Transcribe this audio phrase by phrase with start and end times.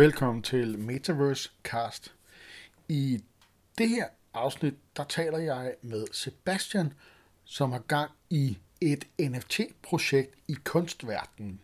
[0.00, 2.14] Velkommen til Metaverse Cast.
[2.88, 3.24] I
[3.78, 6.92] det her afsnit, der taler jeg med Sebastian,
[7.44, 11.60] som har gang i et NFT-projekt i kunstverdenen.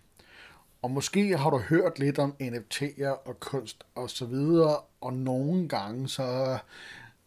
[0.82, 5.68] Og måske har du hørt lidt om NFT'er og kunst og så videre, og nogle
[5.68, 6.58] gange så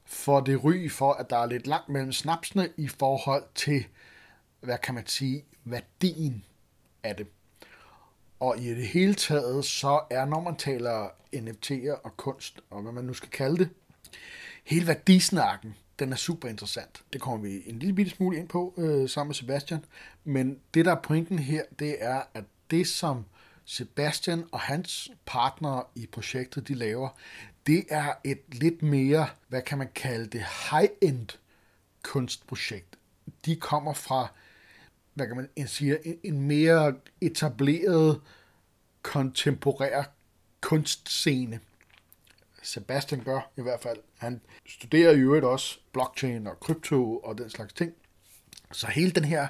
[0.05, 3.85] får det ry for, at der er lidt langt mellem snapsene i forhold til,
[4.59, 6.45] hvad kan man sige, værdien
[7.03, 7.27] af det.
[8.39, 12.91] Og i det hele taget, så er, når man taler NFT'er og kunst, og hvad
[12.91, 13.69] man nu skal kalde det,
[14.63, 17.03] hele værdisnakken, den er super interessant.
[17.13, 19.85] Det kommer vi en lille bitte smule ind på øh, sammen med Sebastian.
[20.23, 23.25] Men det, der er pointen her, det er, at det, som
[23.65, 27.09] Sebastian og hans partnere i projektet, de laver,
[27.67, 31.27] det er et lidt mere, hvad kan man kalde det, high-end
[32.03, 32.95] kunstprojekt.
[33.45, 34.27] De kommer fra,
[35.19, 38.21] hvad kan man sige, en mere etableret,
[39.01, 40.03] kontemporær
[40.61, 41.59] kunstscene.
[42.63, 43.97] Sebastian gør i hvert fald.
[44.17, 47.93] Han studerer i øvrigt også blockchain og krypto og den slags ting.
[48.71, 49.47] Så hele den her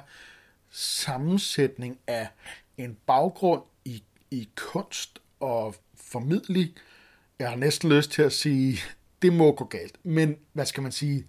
[0.70, 2.28] sammensætning af
[2.78, 6.70] en baggrund i, i kunst og formidling,
[7.38, 8.78] jeg har næsten lyst til at sige,
[9.22, 9.98] det må gå galt.
[10.02, 11.26] Men hvad skal man sige?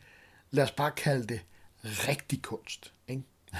[0.51, 1.41] Lad os bare kalde det
[1.83, 2.93] rigtig kunst.
[3.07, 3.23] Ikke?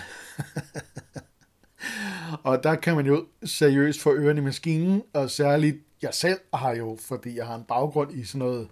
[2.44, 6.76] og der kan man jo seriøst få ørerne i maskinen, og særligt jeg selv har
[6.76, 8.70] jo, fordi jeg har en baggrund i sådan noget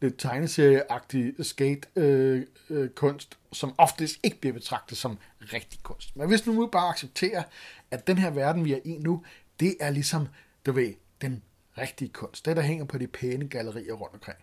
[0.00, 3.18] lidt tegneserieagtig skate-kunst, øh, øh,
[3.52, 6.16] som oftest ikke bliver betragtet som rigtig kunst.
[6.16, 7.42] Men hvis nu nu bare accepterer,
[7.90, 9.22] at den her verden, vi er i nu,
[9.60, 10.28] det er ligesom,
[10.66, 11.42] du ved, den
[11.78, 12.46] rigtige kunst.
[12.46, 14.38] Det, der hænger på de pæne gallerier rundt omkring.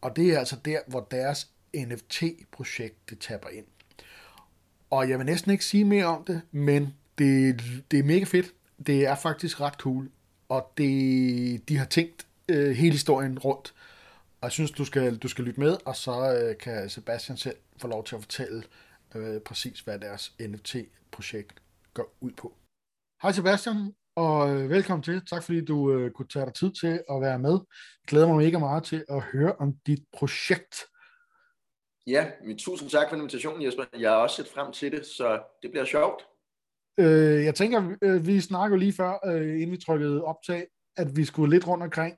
[0.00, 3.66] Og det er altså der, hvor deres NFT-projekt, det tapper ind.
[4.90, 8.54] Og jeg vil næsten ikke sige mere om det, men det, det er mega fedt.
[8.86, 10.10] Det er faktisk ret cool.
[10.48, 13.74] Og det, de har tænkt øh, hele historien rundt.
[14.40, 17.56] Og jeg synes, du skal, du skal lytte med, og så øh, kan Sebastian selv
[17.80, 18.62] få lov til at fortælle
[19.14, 21.62] øh, præcis, hvad deres NFT-projekt
[21.94, 22.54] går ud på.
[23.22, 25.22] Hej Sebastian, og øh, velkommen til.
[25.26, 27.52] Tak fordi du øh, kunne tage dig tid til at være med.
[27.52, 30.74] Jeg glæder mig mega meget til at høre om dit projekt.
[32.06, 33.84] Ja, men tusind tak for invitationen, Jesper.
[33.98, 36.26] Jeg har også set frem til det, så det bliver sjovt.
[37.00, 40.66] Øh, jeg tænker, øh, vi snakker lige før, øh, inden vi trykkede optag,
[40.96, 42.16] at vi skulle lidt rundt omkring.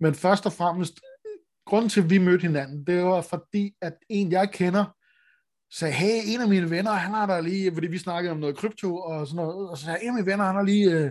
[0.00, 1.00] Men først og fremmest,
[1.66, 4.84] grunden til, at vi mødte hinanden, det var fordi, at en, jeg kender,
[5.78, 8.56] sagde, hey, en af mine venner, han har der lige, fordi vi snakkede om noget
[8.56, 11.10] krypto og sådan noget, og så sagde en af mine venner, han har lige øh,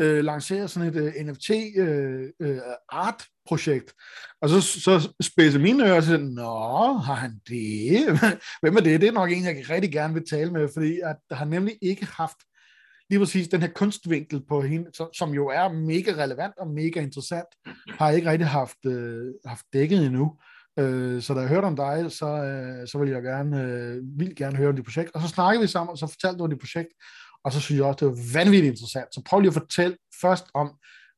[0.00, 2.58] øh, lanceret sådan et øh, NFT øh, øh,
[2.88, 3.92] art projekt.
[4.42, 8.20] Og så, så spidser mine ører til, nå, har han det?
[8.62, 9.00] Hvem er det?
[9.00, 11.78] Det er nok en, jeg rigtig gerne vil tale med, fordi at der har nemlig
[11.82, 12.36] ikke haft
[13.10, 17.48] lige præcis den her kunstvinkel på hende, som jo er mega relevant og mega interessant,
[17.88, 20.24] har jeg ikke rigtig haft, øh, haft dækket endnu.
[20.24, 24.02] Øh, Øh, så da jeg hørte om dig, så, øh, så ville jeg gerne, øh,
[24.18, 25.10] vildt gerne høre om dit projekt.
[25.14, 26.88] Og så snakkede vi sammen, og så fortalte du om dit projekt,
[27.44, 29.14] og så synes jeg også, det var vanvittigt interessant.
[29.14, 30.70] Så prøv lige at fortælle først om,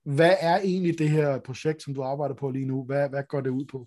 [0.04, 2.84] hvad er egentlig det her projekt, som du arbejder på lige nu?
[2.84, 3.86] Hvad, hvad går det ud på?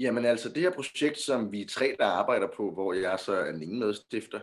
[0.00, 3.52] Jamen altså, det her projekt, som vi tre, der arbejder på, hvor jeg så er
[3.52, 4.40] den ene medstifter,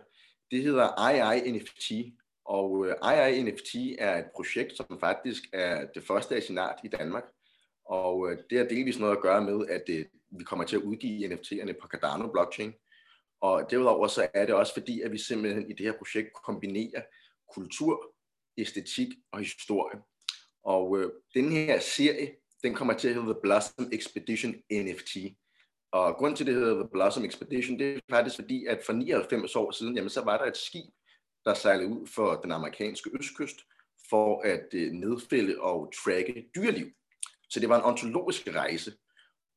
[0.52, 1.92] det hedder II NFT,
[2.46, 2.96] og øh,
[3.30, 7.24] II NFT er et projekt, som faktisk er det første af sin art i Danmark.
[7.92, 10.82] Og øh, det har delvis noget at gøre med, at øh, vi kommer til at
[10.82, 12.74] udgive NFT'erne på Cardano blockchain.
[13.42, 17.02] Og derudover så er det også fordi, at vi simpelthen i det her projekt kombinerer
[17.54, 18.16] kultur,
[18.58, 20.00] æstetik og historie.
[20.64, 25.18] Og øh, den her serie, den kommer til at hedde The Blossom Expedition NFT.
[25.92, 28.94] Og grund til, at det hedder The Blossom Expedition, det er faktisk fordi, at for
[28.94, 30.86] 99 år siden, jamen, så var der et skib,
[31.46, 33.60] der sejlede ud for den amerikanske østkyst,
[34.10, 36.92] for at øh, nedfælde og tracke dyreliv.
[37.52, 38.94] Så det var en ontologisk rejse.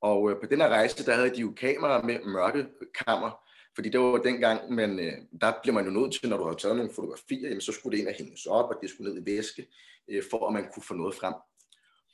[0.01, 2.67] Og øh, på den her rejse, der havde de jo kameraer med mørke
[3.05, 3.31] kammer,
[3.75, 6.55] fordi det var dengang, men øh, der bliver man jo nødt til, når du har
[6.55, 9.23] taget nogle fotografier, jamen, så skulle det ind og hænges op, og det skulle ned
[9.23, 9.67] i væske,
[10.09, 11.35] øh, for at man kunne få noget frem.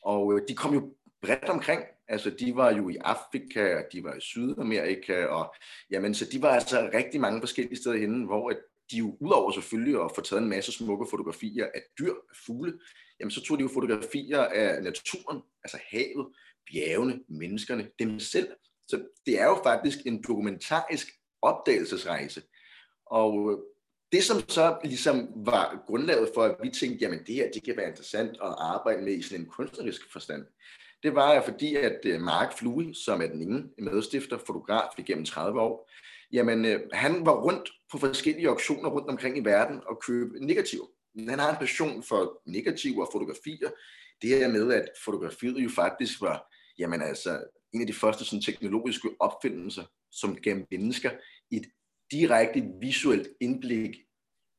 [0.02, 1.82] Og øh, de kom jo bredt omkring.
[2.08, 5.55] Altså, de var jo i Afrika, de var i Sydamerika, og
[5.90, 8.52] jamen, så de var altså rigtig mange forskellige steder henne, hvor
[8.90, 12.78] de jo udover selvfølgelig at få taget en masse smukke fotografier af dyr, af fugle,
[13.20, 16.26] jamen så tog de jo fotografier af naturen, altså havet,
[16.72, 18.48] bjergene, menneskerne, dem selv.
[18.88, 21.08] Så det er jo faktisk en dokumentarisk
[21.42, 22.42] opdagelsesrejse.
[23.06, 23.58] Og øh,
[24.12, 27.76] det, som så ligesom var grundlaget for, at vi tænkte, jamen det her, det kan
[27.76, 30.46] være interessant at arbejde med i sådan en kunstnerisk forstand,
[31.02, 35.60] det var fordi, at øh, Mark Flue, som er den ene medstifter, fotograf igennem 30
[35.60, 35.90] år,
[36.32, 40.87] jamen øh, han var rundt på forskellige auktioner rundt omkring i verden og købe negativer.
[41.29, 43.71] Han har en passion for negativer og fotografier,
[44.23, 48.43] det her med, at fotografiet jo faktisk var, jamen altså, en af de første sådan,
[48.43, 51.11] teknologiske opfindelser, som gav mennesker
[51.50, 51.67] et
[52.11, 53.97] direkte visuelt indblik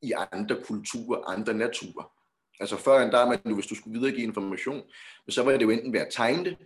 [0.01, 2.11] i andre kulturer, andre naturer.
[2.59, 4.81] Altså før end der, man nu, hvis du skulle videregive information,
[5.29, 6.57] så var det jo enten ved at tegne det,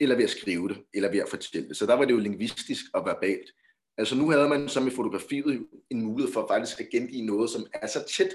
[0.00, 1.76] eller ved at skrive det, eller ved at fortælle det.
[1.76, 3.50] Så der var det jo lingvistisk og verbalt.
[3.98, 7.66] Altså nu havde man som i fotografiet en mulighed for faktisk at gengive noget, som
[7.74, 8.30] er så tæt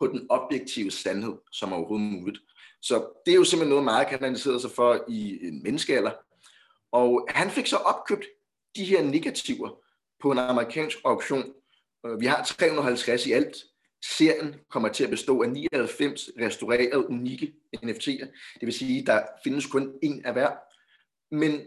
[0.00, 2.38] på den objektive sandhed, som overhovedet muligt.
[2.82, 6.10] Så det er jo simpelthen noget, meget kanaliseret sig for i en menneskealder.
[6.92, 8.24] Og han fik så opkøbt
[8.76, 9.70] de her negativer
[10.22, 11.52] på en amerikansk auktion.
[12.06, 13.56] Øh, vi har 350 i alt.
[14.04, 18.26] Serien kommer til at bestå af 99 restaurerede, unikke NFT'er.
[18.54, 20.50] Det vil sige, at der findes kun én af hver.
[21.30, 21.60] Men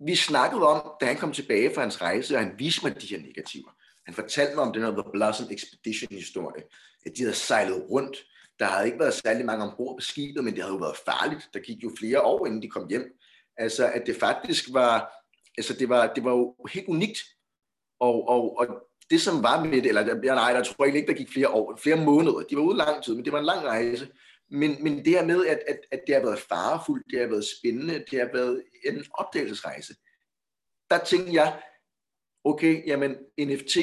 [0.00, 3.06] vi snakkede om, da han kom tilbage fra hans rejse, og han viste mig de
[3.06, 3.70] her negativer.
[4.06, 6.62] Han fortalte mig om den her The Blossom Expedition historie,
[7.06, 8.16] at de havde sejlet rundt.
[8.58, 11.48] Der havde ikke været særlig mange ombord på skibet, men det havde jo været farligt.
[11.54, 13.04] Der gik jo flere år, inden de kom hjem.
[13.56, 15.12] Altså, at det faktisk var,
[15.58, 17.18] altså det var, det var jo helt unikt.
[18.00, 18.66] Og, og, og
[19.10, 21.76] det som var med det, eller nej, der tror jeg ikke, der gik flere år,
[21.76, 22.40] flere måneder.
[22.40, 24.08] De var ude lang tid, men det var en lang rejse.
[24.50, 27.44] Men, men det her med, at, at, at det har været farefuldt, det har været
[27.58, 29.94] spændende, det har været en opdagelsesrejse.
[30.90, 31.62] Der tænkte jeg,
[32.44, 33.76] okay, jamen NFT,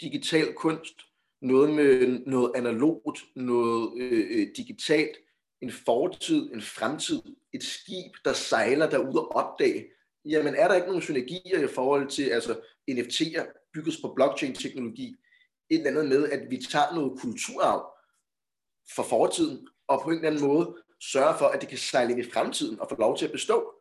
[0.00, 0.94] digital kunst,
[1.42, 5.16] noget med noget analogt, noget øh, øh, digitalt,
[5.60, 7.22] en fortid, en fremtid,
[7.52, 9.86] et skib, der sejler derude og opdage,
[10.24, 12.60] jamen er der ikke nogen synergier i forhold til, altså
[12.90, 15.16] NFT'er bygges på blockchain-teknologi,
[15.70, 17.92] et eller andet med, at vi tager noget kulturarv
[18.94, 22.20] for fortiden, og på en eller anden måde sørger for, at det kan sejle ind
[22.20, 23.72] i fremtiden og få lov til at bestå.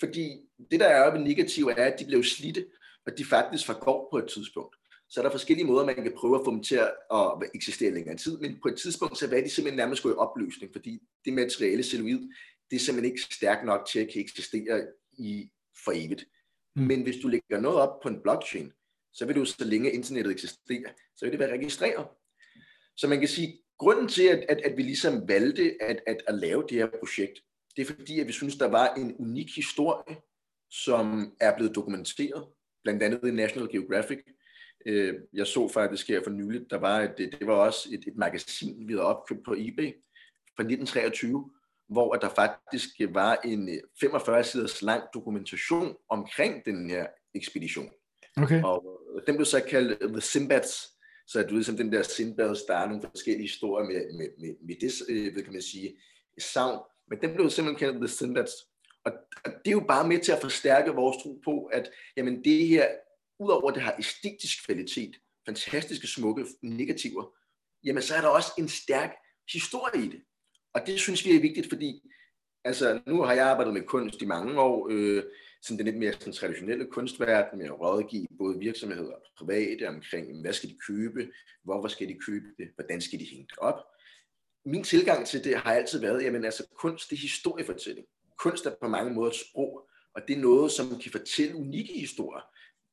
[0.00, 2.66] Fordi det, der er ved negative, er, at de bliver slidte,
[3.06, 4.76] og de faktisk forgår på et tidspunkt.
[5.08, 8.16] Så er der forskellige måder, man kan prøve at få dem til at eksistere længere
[8.16, 11.32] tid, men på et tidspunkt, så er de simpelthen nærmest gået i opløsning, fordi det
[11.32, 12.28] materiale celluloid,
[12.70, 14.86] det er simpelthen ikke stærkt nok til at kan eksistere
[15.18, 15.50] i
[15.84, 16.24] for evigt.
[16.76, 16.82] Mm.
[16.82, 18.72] Men hvis du lægger noget op på en blockchain,
[19.12, 22.06] så vil du, så længe internettet eksisterer, så vil det være registreret.
[22.96, 26.34] Så man kan sige, grunden til, at, at, at vi ligesom valgte at, at, at
[26.34, 27.38] lave det her projekt,
[27.76, 30.16] det er fordi, at vi synes, der var en unik historie,
[30.70, 32.46] som er blevet dokumenteret,
[32.84, 34.18] blandt andet i National Geographic.
[34.86, 38.16] Øh, jeg så faktisk her for nyligt, der var et, det var også et, et
[38.16, 39.92] magasin, vi havde opkøbt på eBay
[40.56, 41.50] fra 1923,
[41.88, 47.90] hvor der faktisk var en 45 siders lang dokumentation omkring den her ekspedition.
[48.36, 48.62] Okay.
[48.62, 48.84] Og
[49.26, 50.99] den blev så kaldt The Simbads,
[51.30, 54.54] så du ved, som den der Sinbads, der er nogle forskellige historier med, med, med,
[54.66, 55.96] med det, øh, hvad kan man sige,
[56.38, 58.50] savn, men den blev simpelthen kaldt The Sindbads.
[59.04, 59.12] Og,
[59.44, 62.66] og det er jo bare med til at forstærke vores tro på, at jamen det
[62.66, 62.88] her,
[63.38, 65.16] udover at det har æstetisk kvalitet,
[65.46, 67.24] fantastiske, smukke negativer,
[67.84, 69.10] jamen så er der også en stærk
[69.52, 70.20] historie i det.
[70.74, 72.02] Og det synes vi er vigtigt, fordi
[72.64, 75.22] altså, nu har jeg arbejdet med kunst i mange år, øh,
[75.62, 80.40] sådan den lidt mere sådan, traditionelle kunstverden med at rådgive både virksomheder og private omkring,
[80.40, 81.32] hvad skal de købe,
[81.64, 83.74] hvorfor skal de købe det, hvordan skal de hænge det op.
[84.64, 88.06] Min tilgang til det har altid været, jamen altså kunst det er historiefortælling.
[88.38, 91.92] Kunst er på mange måder et sprog, og det er noget, som kan fortælle unikke
[91.92, 92.42] historier.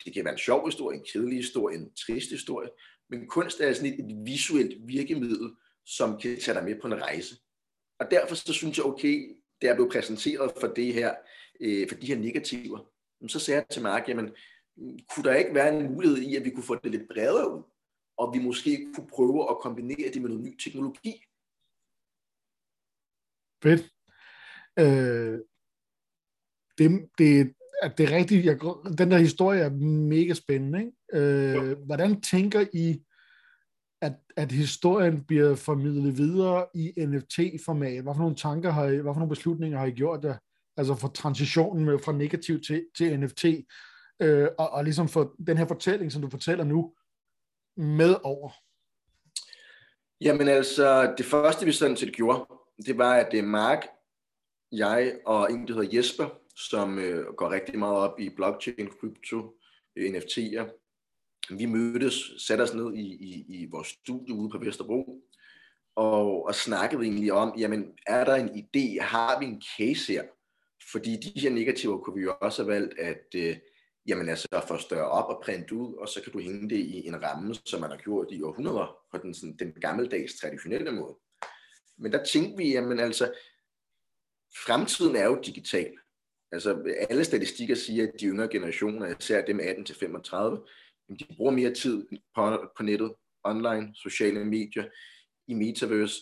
[0.06, 2.70] Det kan være en sjov historie, en kedelig historie, en trist historie,
[3.10, 5.52] men kunst er sådan et, et visuelt virkemiddel,
[5.86, 7.36] som kan tage dig med på en rejse.
[8.00, 11.16] Og derfor så synes jeg, okay, det er blevet præsenteret for det her,
[11.60, 12.80] øh, for de her negativer.
[13.28, 14.30] Så sagde jeg til Mark, jamen,
[15.10, 17.64] kunne der ikke være en mulighed i, at vi kunne få det lidt bredere ud,
[18.18, 21.24] og vi måske kunne prøve at kombinere det med noget ny teknologi?
[23.64, 23.94] Fedt.
[24.80, 25.40] Øh,
[26.78, 28.60] det, det, at det er rigtigt, jeg,
[28.98, 29.70] den der historie er
[30.10, 30.80] mega spændende.
[30.80, 30.94] Ikke?
[31.14, 33.04] Øh, hvordan tænker I,
[34.02, 38.04] at, at historien bliver formidlet videre i NFT-format?
[38.04, 40.38] Hvad for nogle tanker har I, hvad for nogle beslutninger har I gjort der?
[40.78, 43.46] Altså for transitionen med, fra negativ til, til NFT,
[44.22, 46.94] øh, og, og ligesom for den her fortælling, som du fortæller nu,
[47.78, 48.52] med over?
[50.22, 52.46] Jamen altså, det første vi sådan set gjorde,
[52.86, 53.88] det var, at det er Mark,
[54.72, 59.56] jeg og en, der hedder Jesper, som øh, går rigtig meget op i blockchain, krypto,
[59.96, 60.84] øh, NFT'er,
[61.50, 62.14] vi mødtes,
[62.48, 65.22] satte os ned i, i, i vores studie ude på Vesterbro,
[65.96, 70.24] og, og snakkede egentlig om, jamen, er der en idé, har vi en case her?
[70.92, 73.58] Fordi de her negativer kunne vi jo også have valgt at, øh,
[74.08, 77.08] jamen altså, få større op og printe ud, og så kan du hænge det i
[77.08, 81.16] en ramme, som man har gjort i århundreder, på den, sådan, den gammeldags traditionelle måde.
[81.98, 83.34] Men der tænkte vi, jamen altså,
[84.66, 85.98] fremtiden er jo digital.
[86.52, 92.08] Altså, alle statistikker siger, at de yngre generationer, især dem 18-35, de bruger mere tid
[92.36, 93.14] på, på nettet,
[93.44, 94.86] online, sociale medier,
[95.48, 96.22] i metaverse.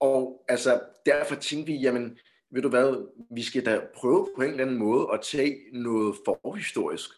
[0.00, 2.18] Og altså, derfor tænkte vi, jamen,
[2.54, 6.16] ved du hvad, vi skal da prøve på en eller anden måde at tage noget
[6.24, 7.10] forhistorisk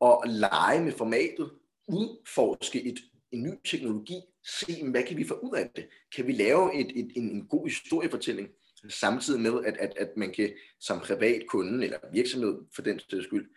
[0.00, 1.50] og lege med formatet,
[1.88, 2.98] udforske et,
[3.32, 5.88] en ny teknologi, se, hvad kan vi få ud af det?
[6.16, 8.48] Kan vi lave et, et, en, en god historiefortælling,
[8.88, 13.24] samtidig med, at, at, at man kan som privat kunde eller virksomhed for den sags
[13.24, 13.50] skyld,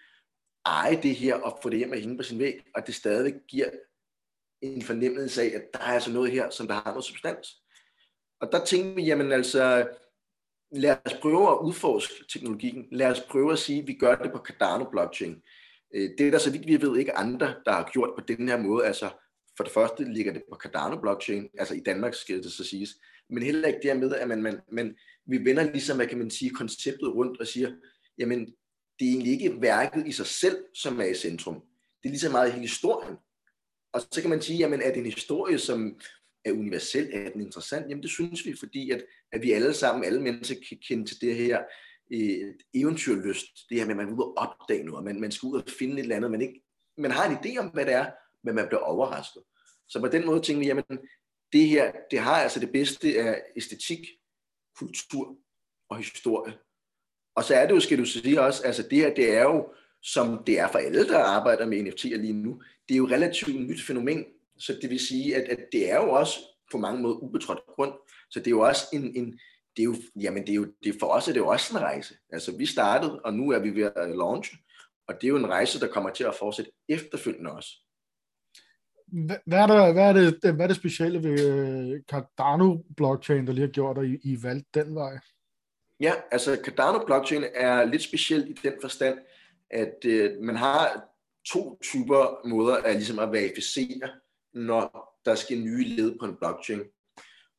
[0.66, 3.34] eje det her og få det hjem og hænge på sin væg, og det stadig
[3.48, 3.70] giver
[4.62, 7.64] en fornemmelse af, at der er altså noget her, som der har noget substans.
[8.42, 9.88] Og der tænkte vi, jamen altså,
[10.74, 12.88] lad os prøve at udforske teknologien.
[12.92, 15.42] Lad os prøve at sige, at vi gør det på Cardano blockchain.
[15.96, 18.48] Øh, det er der så vidt vi ved ikke andre, der har gjort på den
[18.48, 18.86] her måde.
[18.86, 19.10] Altså,
[19.58, 22.90] for det første ligger det på Cardano blockchain, altså i Danmark skal det så siges,
[23.30, 26.52] men heller ikke dermed, at man, man, man, vi vender ligesom, hvad kan man sige,
[26.52, 27.72] konceptet rundt og siger,
[28.18, 28.40] jamen,
[29.00, 31.56] det er egentlig ikke værket i sig selv, som er i centrum.
[32.04, 33.16] Det er lige så meget hele historien.
[33.94, 36.00] Og så kan man sige, jamen, er det en historie, som
[36.46, 37.90] er universel, er den interessant?
[37.90, 41.22] Jamen det synes vi, fordi at, at vi alle sammen, alle mennesker kan kende til
[41.22, 41.64] det her
[42.14, 45.48] øh, eventyrlyst, det her med, at man er ude og opdage noget, man, man skal
[45.48, 46.62] ud og finde et eller andet, man, ikke,
[46.98, 48.12] man har en idé om, hvad det er,
[48.44, 49.44] men man bliver overrasket.
[49.90, 51.00] Så på den måde tænker vi, jamen
[51.54, 54.08] det her, det har altså det bedste af æstetik,
[54.78, 55.38] kultur
[55.90, 56.54] og historie.
[57.36, 59.74] Og så er det jo, skal du sige også, altså det her, det er jo,
[60.02, 63.62] som det er for alle, der arbejder med NFT'er lige nu, det er jo relativt
[63.62, 64.26] nyt fænomen.
[64.66, 66.40] Så det vil sige, at, at det er jo også
[66.72, 67.94] på mange måder ubetrådt grund.
[68.32, 69.40] Så det er jo også en, en
[69.78, 71.84] det er jo, jamen det er jo, det, for os er det jo også en
[71.84, 72.16] rejse.
[72.30, 74.54] Altså vi startede, og nu er vi ved at launch,
[75.08, 77.70] og det er jo en rejse, der kommer til at fortsætte efterfølgende også.
[79.46, 83.66] Hvad er, der, hvad, er det, hvad er det specielle ved øh, Cardano-blockchain, der lige
[83.66, 85.20] har gjort, at I, I valgte den vej?
[86.00, 89.20] Ja, altså Cardano-blockchain er lidt specielt i den forstand,
[89.70, 91.10] at øh, man har
[91.46, 94.10] to typer måder at, ligesom at verificere,
[94.54, 96.82] når der skal nye led på en blockchain.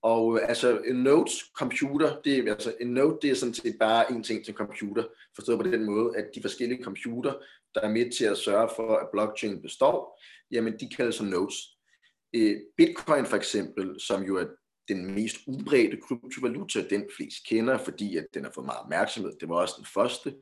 [0.03, 3.77] Og øh, altså en nodes computer, det er, altså en node, det er sådan set
[3.81, 7.33] bare en ting til en computer, forstået på den måde, at de forskellige computer,
[7.75, 10.21] der er med til at sørge for, at blockchain består,
[10.51, 11.55] jamen de kaldes som nodes.
[12.35, 14.47] Øh, Bitcoin for eksempel, som jo er
[14.89, 19.49] den mest udbredte kryptovaluta, den flest kender, fordi at den har fået meget opmærksomhed, det
[19.49, 20.35] var også den første,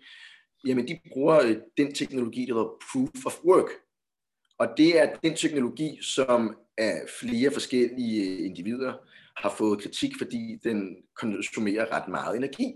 [0.67, 3.71] jamen de bruger øh, den teknologi, der hedder Proof of Work.
[4.63, 8.95] Og det er den teknologi, som af flere forskellige individer
[9.37, 12.75] har fået kritik, fordi den konsumerer ret meget energi.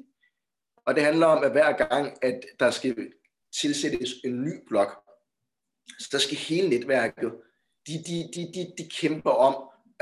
[0.87, 3.13] Og det handler om, at hver gang, at der skal
[3.61, 5.03] tilsættes en ny blok,
[5.99, 7.33] så der skal hele netværket,
[7.87, 9.55] de, de, de, de, de kæmper om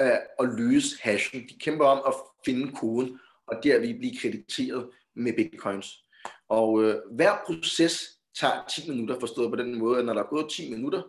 [0.03, 1.41] uh, at løse hashen.
[1.49, 2.15] De kæmper om at
[2.45, 6.05] finde koden, og der vil blive krediteret med bitcoins.
[6.49, 10.29] Og uh, hver proces tager 10 minutter, forstået på den måde, at når der er
[10.29, 11.03] gået 10 minutter,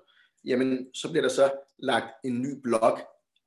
[0.45, 3.01] jamen så bliver der så lagt en ny blok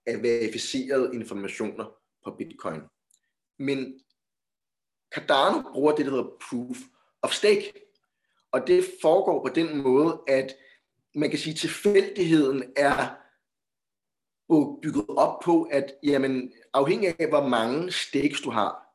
[0.06, 1.84] af verificerede informationer
[2.24, 2.80] på Bitcoin.
[3.58, 4.00] Men
[5.14, 6.78] Cardano bruger det, der hedder Proof
[7.22, 7.72] of Stake.
[8.52, 10.56] Og det foregår på den måde, at
[11.14, 13.16] man kan sige, at tilfældigheden er
[14.82, 18.88] bygget op på, at jamen, afhængig af, hvor mange stakes du har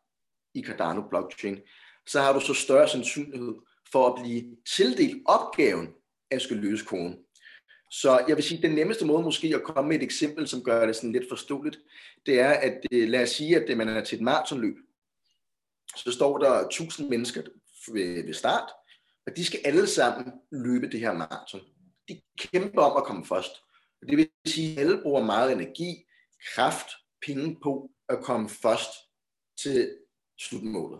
[0.53, 1.59] i Cardano blockchain,
[2.07, 3.55] så har du så større sandsynlighed
[3.91, 5.93] for at blive tildelt opgaven
[6.31, 7.22] at skulle løse koden.
[8.01, 10.63] Så jeg vil sige, at den nemmeste måde måske at komme med et eksempel, som
[10.63, 11.79] gør det sådan lidt forståeligt,
[12.25, 14.75] det er, at øh, lad os sige, at øh, man er til et maratonløb.
[15.95, 17.41] Så står der 1000 mennesker
[17.93, 18.69] ved start,
[19.27, 21.61] og de skal alle sammen løbe det her maraton.
[22.07, 23.51] De kæmper om at komme først.
[24.09, 26.05] Det vil sige, at alle bruger meget energi,
[26.55, 26.87] kraft,
[27.25, 28.89] penge på at komme først
[29.63, 29.97] til
[30.39, 30.99] slutmålet.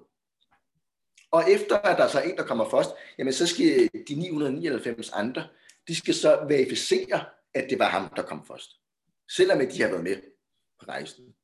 [1.31, 5.47] Og efter at der er en, der kommer først, jamen så skal de 999 andre,
[5.87, 8.71] de skal så verificere, at det var ham, der kom først.
[9.31, 10.15] Selvom de har været med
[10.79, 11.35] på rejsen.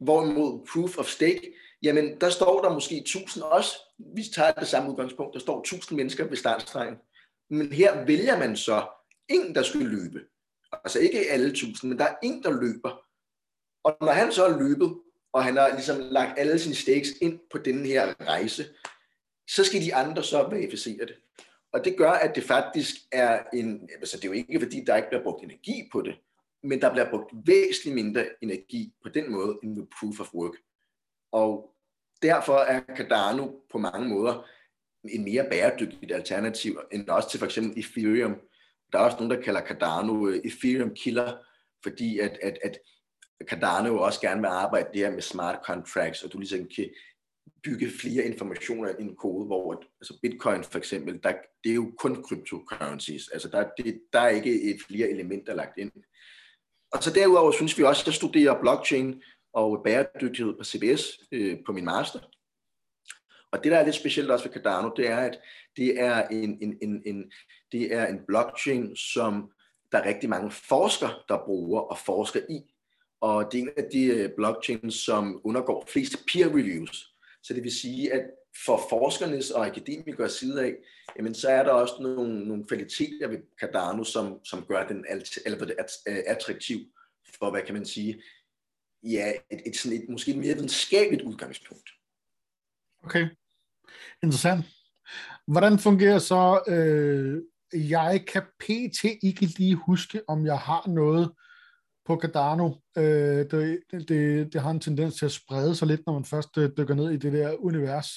[0.00, 4.90] Hvorimod proof of stake, jamen der står der måske 1000 også, vi tager det samme
[4.90, 6.96] udgangspunkt, der står 1000 mennesker ved startstregen.
[7.50, 8.86] Men her vælger man så
[9.28, 10.20] en, der skal løbe.
[10.84, 13.04] Altså ikke alle 1000, men der er en, der løber.
[13.84, 15.00] Og når han så er løbet,
[15.32, 18.66] og han har ligesom lagt alle sine stakes ind på den her rejse,
[19.48, 21.16] så skal de andre så verificere det.
[21.72, 24.96] Og det gør, at det faktisk er en, altså det er jo ikke fordi, der
[24.96, 26.14] ikke bliver brugt energi på det,
[26.62, 30.54] men der bliver brugt væsentligt mindre energi på den måde end ved proof of work.
[31.32, 31.74] Og
[32.22, 34.46] derfor er Cardano på mange måder
[35.04, 38.36] en mere bæredygtigt alternativ end også til for eksempel Ethereum.
[38.92, 41.38] Der er også nogen, der kalder Cardano øh, Ethereum killer,
[41.82, 42.78] fordi at, at, at
[43.44, 46.90] Cardano også gerne vil arbejde det her med smart contracts, og du ligesom kan
[47.62, 51.32] bygge flere informationer i en kode, hvor altså Bitcoin for eksempel, der,
[51.64, 55.78] det er jo kun cryptocurrencies, altså der, det, der er ikke et flere elementer lagt
[55.78, 55.92] ind.
[56.92, 59.22] Og så derudover synes vi også at studere blockchain
[59.52, 62.20] og bæredygtighed på CBS øh, på min master.
[63.52, 65.40] Og det, der er lidt specielt også ved Cardano, det er, at
[65.76, 67.32] det er en, en, en, en,
[67.72, 69.50] det er en blockchain, som
[69.92, 72.60] der er rigtig mange forskere, der bruger og forsker i.
[73.20, 77.14] Og det er en af de øh, blockchains, som undergår flest peer reviews.
[77.42, 78.30] Så det vil sige, at
[78.64, 80.74] for forskernes og akademikers side af,
[81.16, 85.38] jamen så er der også nogle, nogle kvaliteter ved Cardano, som, som gør den alt,
[85.46, 85.84] eller
[86.26, 86.78] attraktiv
[87.38, 88.22] for, hvad kan man sige,
[89.02, 91.90] ja, et, et, sådan et måske et mere videnskabeligt udgangspunkt.
[93.04, 93.28] Okay,
[94.22, 94.64] interessant.
[95.46, 97.42] Hvordan fungerer så, øh,
[97.90, 99.04] jeg kan pt.
[99.22, 101.32] ikke lige huske, om jeg har noget
[102.08, 102.68] på Cardano.
[102.98, 103.04] Øh,
[103.50, 106.70] det, det, det har en tendens til at sprede sig lidt, når man først øh,
[106.76, 108.08] dykker ned i det der univers.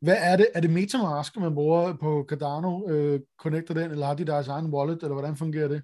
[0.00, 0.48] Hvad er det?
[0.54, 2.90] Er det Metamask, man bruger på Cardano?
[2.90, 5.82] Øh, connecter den, eller har de deres egen wallet, eller hvordan fungerer det?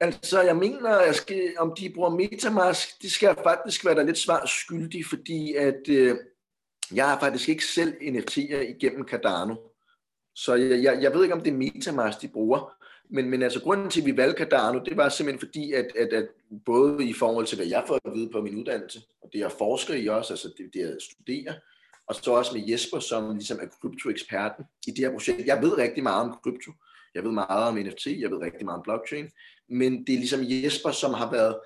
[0.00, 4.18] Altså, jeg mener, jeg skal, om de bruger Metamask, det skal faktisk være der lidt
[4.18, 6.16] svar skyldig, fordi at øh,
[6.94, 9.54] jeg har faktisk ikke selv NFT'er igennem Cardano.
[10.34, 12.77] Så jeg, jeg, jeg ved ikke, om det er Metamask, de bruger.
[13.10, 16.12] Men, men altså, grunden til, at vi valgte Cardano, det var simpelthen fordi, at, at,
[16.12, 16.28] at
[16.64, 19.52] både i forhold til, hvad jeg får at vide på min uddannelse, og det jeg
[19.52, 21.54] forsker i også, altså det, det jeg studerer,
[22.06, 25.46] og så også med Jesper, som ligesom er kryptoeksperten i det her projekt.
[25.46, 26.72] Jeg ved rigtig meget om krypto,
[27.14, 29.30] jeg ved meget om NFT, jeg ved rigtig meget om blockchain,
[29.68, 31.56] men det er ligesom Jesper, som har været,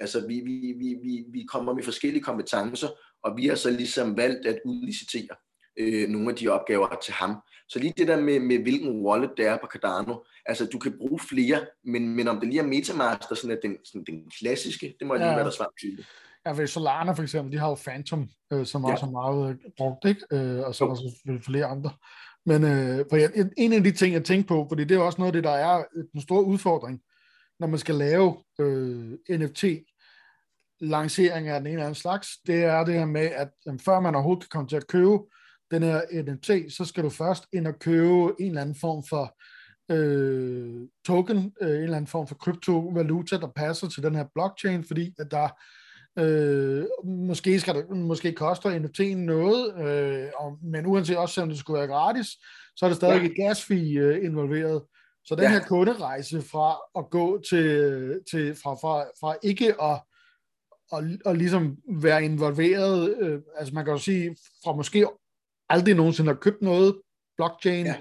[0.00, 2.88] altså vi, vi, vi, vi, vi kommer med forskellige kompetencer,
[3.22, 5.36] og vi har så ligesom valgt at udlicitere
[5.78, 7.36] øh, nogle af de opgaver til ham.
[7.68, 10.14] Så lige det der med, med hvilken wallet det er på Cardano,
[10.46, 13.60] altså du kan bruge flere, men, men om det lige er Metamask, der sådan er
[13.62, 15.36] den, sådan den klassiske, det må jeg lige ja.
[15.36, 16.06] være der svar til.
[16.46, 18.92] Ja, ved Solana for eksempel, de har jo Phantom, øh, som ja.
[18.92, 20.20] også er meget øh, brugt, ikke?
[20.32, 21.90] Øh, og så er der selvfølgelig flere andre.
[22.46, 25.18] Men øh, for jeg, en af de ting, jeg tænker på, fordi det er også
[25.18, 27.00] noget af det, der er en stor udfordring,
[27.60, 29.64] når man skal lave øh, NFT,
[30.80, 33.48] lancering af den ene eller anden slags, det er det her med, at
[33.84, 35.18] før man overhovedet kan komme til at købe
[35.70, 39.36] den her NFT, så skal du først ind og købe en eller anden form for
[39.90, 44.84] øh, token, øh, en eller anden form for kryptovaluta, der passer til den her blockchain,
[44.84, 45.48] fordi at der
[46.18, 51.58] øh, måske, skal der, måske koster NFT'en noget, øh, og, men uanset også selvom det
[51.58, 52.26] skulle være gratis,
[52.76, 53.26] så er der stadig ja.
[53.26, 54.82] et gasfee øh, involveret.
[55.24, 55.50] Så den ja.
[55.50, 60.00] her kunderejse fra at gå til, til fra, fra, fra ikke at
[60.90, 65.06] og, og ligesom være involveret, øh, altså man kan jo sige, fra måske
[65.68, 67.00] aldrig nogensinde har købt noget
[67.36, 67.96] blockchain, ja.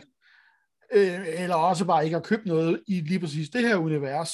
[0.94, 4.30] øh, eller også bare ikke har købt noget i lige præcis det her univers.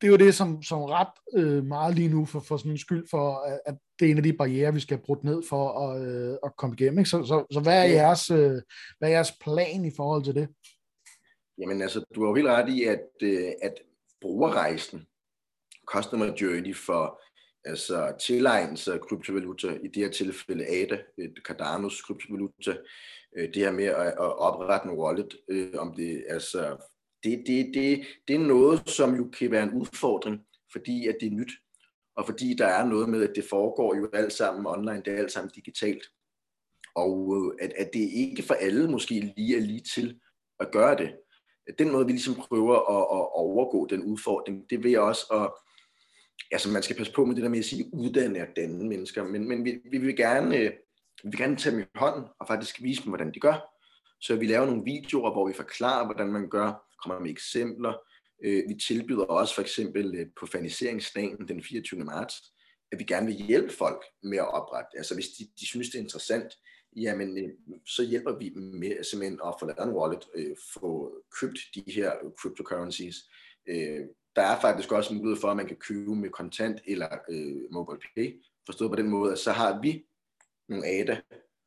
[0.00, 2.78] Det er jo det, som, som ret øh, meget lige nu for, for sådan en
[2.78, 5.88] skyld for, at det er en af de barriere, vi skal have brudt ned for
[5.88, 6.98] at, øh, at komme igennem.
[6.98, 7.10] Ikke?
[7.10, 8.62] Så, så, så hvad, er jeres, øh,
[8.98, 10.48] hvad er jeres plan i forhold til det?
[11.58, 13.74] Jamen altså, du har jo helt ret i, at, øh, at
[14.20, 15.06] brugerrejsen,
[15.86, 17.22] customer journey for
[17.64, 22.76] altså tilegnelse af øh, kryptovaluta, i det her tilfælde ADA, øh, Cardanos kryptovaluta,
[23.36, 26.88] øh, det her med at, at oprette en wallet, øh, om det, altså,
[27.24, 30.40] det, det, det, det er noget, som jo kan være en udfordring,
[30.72, 31.52] fordi at det er nyt,
[32.16, 35.18] og fordi der er noget med, at det foregår jo alt sammen online, det er
[35.18, 36.02] alt sammen digitalt,
[36.94, 40.20] og at, at det ikke for alle måske lige er lige til
[40.60, 41.16] at gøre det.
[41.78, 45.52] Den måde, vi ligesom prøver at, at overgå den udfordring, det vil også at
[46.50, 49.24] altså man skal passe på med det der med at sige uddanne og danne mennesker,
[49.24, 50.70] men, men vi, vi, vil gerne, øh,
[51.24, 53.72] vi vil gerne tage dem i hånden og faktisk vise dem, hvordan de gør.
[54.20, 57.92] Så vi laver nogle videoer, hvor vi forklarer, hvordan man gør, kommer med eksempler.
[58.44, 62.04] Øh, vi tilbyder også for eksempel øh, på faniseringsdagen den 24.
[62.04, 62.34] marts,
[62.92, 64.98] at vi gerne vil hjælpe folk med at oprette.
[64.98, 66.52] Altså hvis de, de synes, det er interessant,
[66.96, 67.50] jamen øh,
[67.86, 71.84] så hjælper vi dem med simpelthen at få lavet en wallet, øh, få købt de
[71.86, 73.16] her cryptocurrencies,
[73.68, 74.00] øh,
[74.36, 78.00] der er faktisk også mulighed for, at man kan købe med kontant eller øh, mobile
[78.16, 78.42] pay.
[78.66, 80.04] Forstået på den måde, at så har vi
[80.68, 81.20] nogle ADA,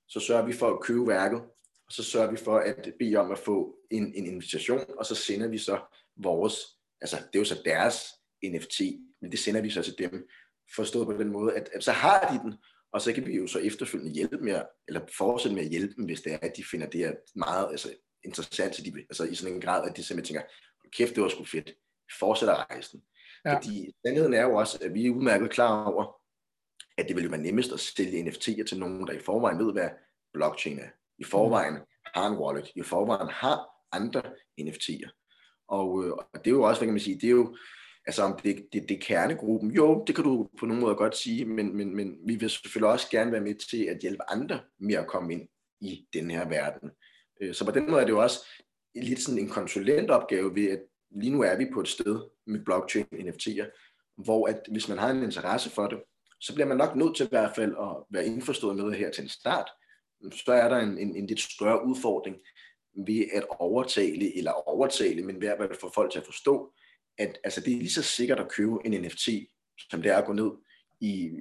[0.08, 1.42] så sørger vi for at købe værket,
[1.88, 5.16] og så sørger vi for at bede om at få en, en invitation, og så
[5.16, 5.80] sender vi så
[6.16, 6.60] vores,
[7.02, 8.06] altså det er jo så deres
[8.44, 8.82] NFT,
[9.22, 10.28] men det sender vi så til dem,
[10.76, 12.54] forstået på den måde, at, at så har de den,
[12.92, 16.06] og så kan vi jo så efterfølgende hjælpe med, eller fortsætte med at hjælpe dem,
[16.06, 19.36] hvis det er, at de finder det her meget altså, interessant, så de, altså i
[19.36, 20.50] sådan en grad, at de simpelthen tænker,
[20.92, 21.74] kæft, det var sgu fedt
[22.20, 23.02] fortsætter rejsen.
[23.46, 23.56] Ja.
[23.56, 26.22] Fordi sandheden er jo også, at vi er udmærket klar over,
[26.98, 29.74] at det vil jo være nemmest at sælge NFT'er til nogen, der i forvejen ved,
[29.74, 29.90] hvad
[30.34, 30.90] blockchain er.
[31.18, 31.80] I forvejen mm.
[32.16, 32.72] har en wallet.
[32.76, 34.22] I forvejen har andre
[34.62, 35.10] NFT'er.
[35.68, 37.58] Og, øh, og det er jo også, hvad kan man sige, det er jo,
[38.08, 41.18] altså om det, det, det er kernegruppen, jo, det kan du på nogen måde godt
[41.18, 44.60] sige, men, men, men vi vil selvfølgelig også gerne være med til at hjælpe andre
[44.80, 45.48] med at komme ind
[45.82, 46.92] i den her verden.
[47.42, 48.40] Øh, så på den måde er det jo også
[48.96, 50.80] lidt sådan en konsulentopgave ved, at
[51.12, 53.66] lige nu er vi på et sted med blockchain NFT'er,
[54.16, 56.04] hvor at hvis man har en interesse for det,
[56.40, 59.24] så bliver man nok nødt til i hvert fald at være indforstået med her til
[59.24, 59.70] en start.
[60.32, 62.38] Så er der en, en, en lidt større udfordring
[63.08, 66.74] ved at overtale, eller overtale, men ved at få folk til at forstå,
[67.18, 69.30] at altså, det er lige så sikkert at købe en NFT,
[69.90, 70.52] som det er at gå ned
[71.00, 71.32] i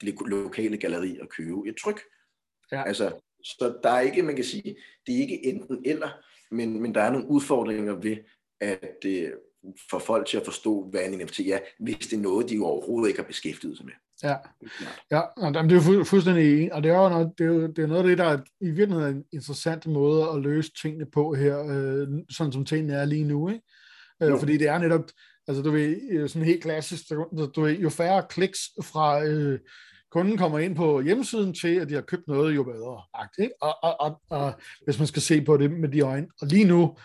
[0.00, 2.00] det lokale galleri og købe et tryk.
[2.72, 2.82] Ja.
[2.82, 6.10] Altså, så der er ikke, man kan sige, det er ikke enten eller,
[6.50, 8.16] men, men der er nogle udfordringer ved
[8.60, 9.34] at det
[9.90, 13.08] får folk til at forstå, hvad en NFT er, hvis det er noget, de overhovedet
[13.08, 13.94] ikke har beskæftiget sig med.
[14.22, 14.36] Ja,
[15.10, 17.78] ja og det er jo fuldstændig og det er jo noget, det er, jo, det
[17.78, 21.34] er noget af det, der er i virkeligheden en interessant måde at løse tingene på
[21.34, 23.62] her, øh, sådan som tingene er lige nu, ikke?
[24.22, 24.38] Øh, jo.
[24.38, 25.04] fordi det er netop,
[25.48, 27.08] altså du ved, øh, sådan helt klassisk,
[27.56, 29.58] du ved, jo færre kliks fra øh,
[30.10, 33.02] kunden kommer ind på hjemmesiden til, at de har købt noget, jo bedre.
[33.38, 33.54] Ikke?
[33.62, 34.52] Og, og, og, og
[34.84, 36.26] hvis man skal se på det med de øjne.
[36.40, 36.96] Og lige nu,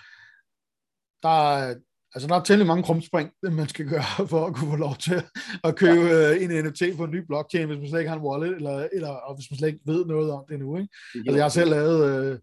[1.24, 1.76] der er,
[2.16, 3.30] altså der er temmelig mange krumspring,
[3.60, 5.24] man skal gøre for at kunne få lov til
[5.64, 6.32] at købe ja.
[6.32, 8.88] Øh, en NFT på en ny blockchain, hvis man slet ikke har en wallet, eller,
[8.94, 10.78] eller og hvis man slet ikke ved noget om det nu.
[10.78, 10.90] Ikke?
[11.16, 12.40] Altså jeg har selv lavet øh,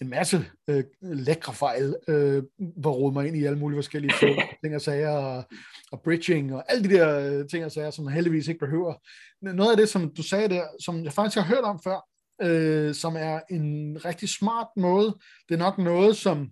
[0.00, 4.12] en masse øh, lækre fejl, øh, hvor rodet mig ind i alle mulige forskellige
[4.62, 5.44] ting og sager, og,
[5.92, 8.94] og bridging, og alle de der øh, ting og sager, som man heldigvis ikke behøver.
[9.42, 12.08] Noget af det, som du sagde der, som jeg faktisk har hørt om før,
[12.42, 15.16] øh, som er en rigtig smart måde,
[15.48, 16.50] det er nok noget, som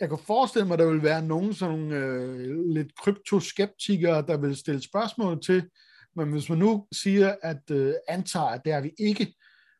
[0.00, 4.56] jeg kan forestille mig, at der vil være nogen sådan øh, lidt kryptoskeptikere, der vil
[4.56, 5.68] stille spørgsmål til,
[6.16, 9.34] men hvis man nu siger, at øh, antager, at det er vi ikke,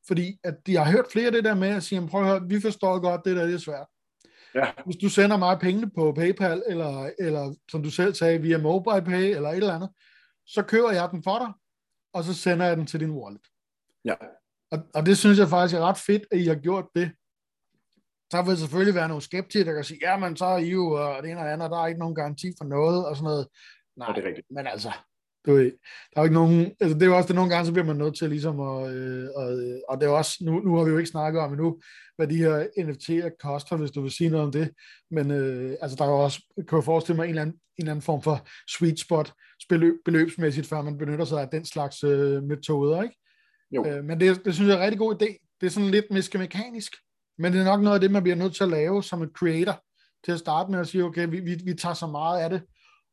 [0.06, 2.48] fordi at de har hørt flere af det der med at sige, prøv at høre,
[2.48, 3.87] vi forstår godt, det der det er svært.
[4.54, 4.70] Ja.
[4.85, 9.35] Hvis du sender mig pengene på PayPal, eller, eller som du selv sagde, via MobilePay,
[9.35, 9.90] eller et eller andet,
[10.46, 11.52] så køber jeg den for dig,
[12.12, 13.42] og så sender jeg den til din wallet.
[14.04, 14.14] Ja.
[14.70, 17.11] Og, og det synes jeg faktisk er ret fedt, at I har gjort det.
[18.30, 20.92] Så vil selvfølgelig være nogle skeptikere, der kan sige, ja, men så er I jo,
[20.92, 23.46] og det ene og andet, der er ikke nogen garanti for noget, og sådan noget.
[23.96, 24.46] Nej, ja, det er rigtigt.
[24.50, 24.92] men altså,
[25.46, 25.64] du ved,
[26.10, 27.86] der er jo ikke nogen, altså det er jo også det, nogle gange, så bliver
[27.86, 29.46] man nødt til ligesom at, øh, og,
[29.88, 31.80] og det er også, nu, nu har vi jo ikke snakket om endnu,
[32.16, 34.70] hvad de her NFT'er koster, hvis du vil sige noget om det,
[35.10, 37.60] men øh, altså der er jo også, kan jeg forestille mig en eller anden, en
[37.78, 39.32] eller anden form for sweet spot
[39.68, 43.16] beløb, beløbsmæssigt, før man benytter sig af den slags øh, metoder, ikke?
[43.70, 43.86] Jo.
[43.86, 45.56] Øh, men det, det synes jeg er en rigtig god idé.
[45.60, 46.96] Det er sådan lidt mekanisk,
[47.40, 49.31] men det er nok noget af det, man bliver nødt til at lave som et
[49.35, 49.85] creator,
[50.24, 52.62] til at starte med at sige, okay, vi, vi, vi tager så meget af det,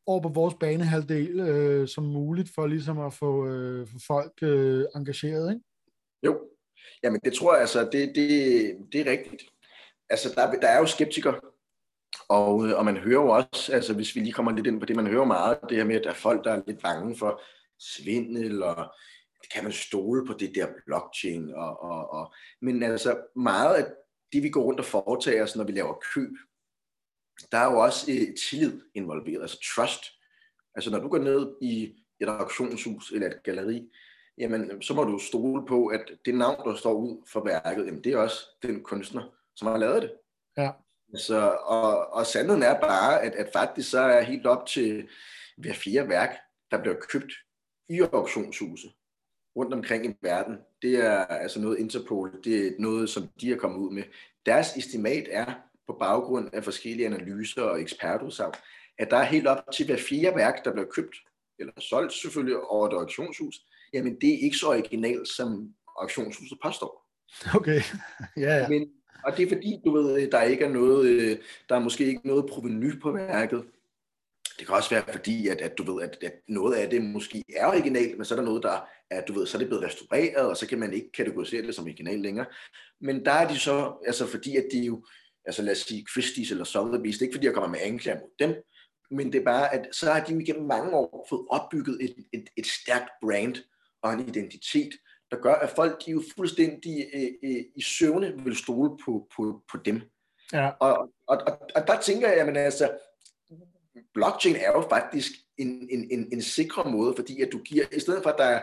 [0.06, 4.84] over på vores banehalvdel øh, som muligt, for ligesom at få, øh, få folk øh,
[4.96, 5.64] engageret, ikke?
[6.22, 6.40] Jo,
[7.02, 9.42] jamen det tror jeg altså, det, det, det er rigtigt.
[10.10, 11.40] Altså der, der er jo skeptikere,
[12.28, 14.96] og, og man hører jo også, altså hvis vi lige kommer lidt ind på det,
[14.96, 17.42] man hører meget, det her med, at der er folk, der er lidt bange for
[17.78, 18.94] svindel, og
[19.54, 23.86] kan man stole på det der blockchain, og, og, og, men altså meget af
[24.32, 26.30] det, vi går rundt og foretager os, når vi laver køb,
[27.52, 30.04] der er jo også øh, tillid involveret, altså trust.
[30.74, 33.90] Altså når du går ned i et auktionshus eller et galeri,
[34.38, 38.04] jamen så må du stole på, at det navn, der står ud for værket, jamen
[38.04, 40.12] det er også den kunstner, som har lavet det.
[40.56, 40.70] Ja.
[41.12, 45.08] Altså, og, og sandheden er bare, at, at faktisk så er helt op til
[45.56, 46.36] hver fire værk,
[46.70, 47.32] der bliver købt
[47.88, 48.88] i auktionshuse
[49.56, 50.58] rundt omkring i verden.
[50.82, 54.02] Det er altså noget Interpol, det er noget, som de er kommet ud med.
[54.46, 55.54] Deres estimat er,
[55.86, 58.54] på baggrund af forskellige analyser og ekspertudsagn,
[58.98, 61.16] at der er helt op til hver fire værk, der bliver købt,
[61.58, 63.60] eller solgt selvfølgelig over et auktionshus,
[63.92, 67.08] jamen det er ikke så originalt, som auktionshuset påstår.
[67.54, 67.80] Okay,
[68.44, 68.68] ja, ja.
[68.68, 68.88] Men,
[69.24, 71.38] og det er fordi, du ved, der ikke er noget, øh,
[71.68, 73.64] der er måske ikke noget proveny på værket.
[74.58, 77.44] Det kan også være fordi, at, at du ved, at, at noget af det måske
[77.56, 79.84] er originalt, men så er der noget, der er, du ved, så er det blevet
[79.84, 82.46] restaureret, og så kan man ikke kategorisere det som original længere.
[83.00, 85.04] Men der er de så, altså fordi at de jo,
[85.44, 88.20] altså lad os sige Christie's eller Sotheby's, det er ikke fordi, jeg kommer med anklager
[88.20, 88.54] mod dem,
[89.10, 92.48] men det er bare, at så har de igennem mange år fået opbygget et, et,
[92.56, 93.56] et stærkt brand
[94.02, 94.90] og en identitet,
[95.30, 99.28] der gør, at folk de er jo fuldstændig øh, øh, i søvne vil stole på,
[99.36, 100.00] på, på dem.
[100.52, 100.68] Ja.
[100.68, 102.90] Og, og, og, og der tænker jeg, at altså,
[104.14, 108.00] blockchain er jo faktisk en, en, en, en sikker måde, fordi at du giver, i
[108.00, 108.62] stedet for at der er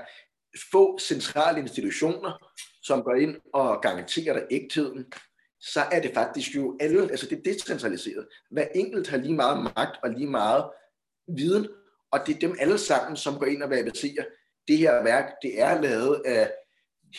[0.71, 2.51] få centrale institutioner,
[2.83, 5.05] som går ind og garanterer dig ægtheden,
[5.59, 8.27] så er det faktisk jo alle, altså det er decentraliseret.
[8.51, 10.65] Hver enkelt har lige meget magt og lige meget
[11.27, 11.67] viden,
[12.11, 14.25] og det er dem alle sammen, som går ind og verificerer,
[14.67, 16.51] det her værk, det er lavet af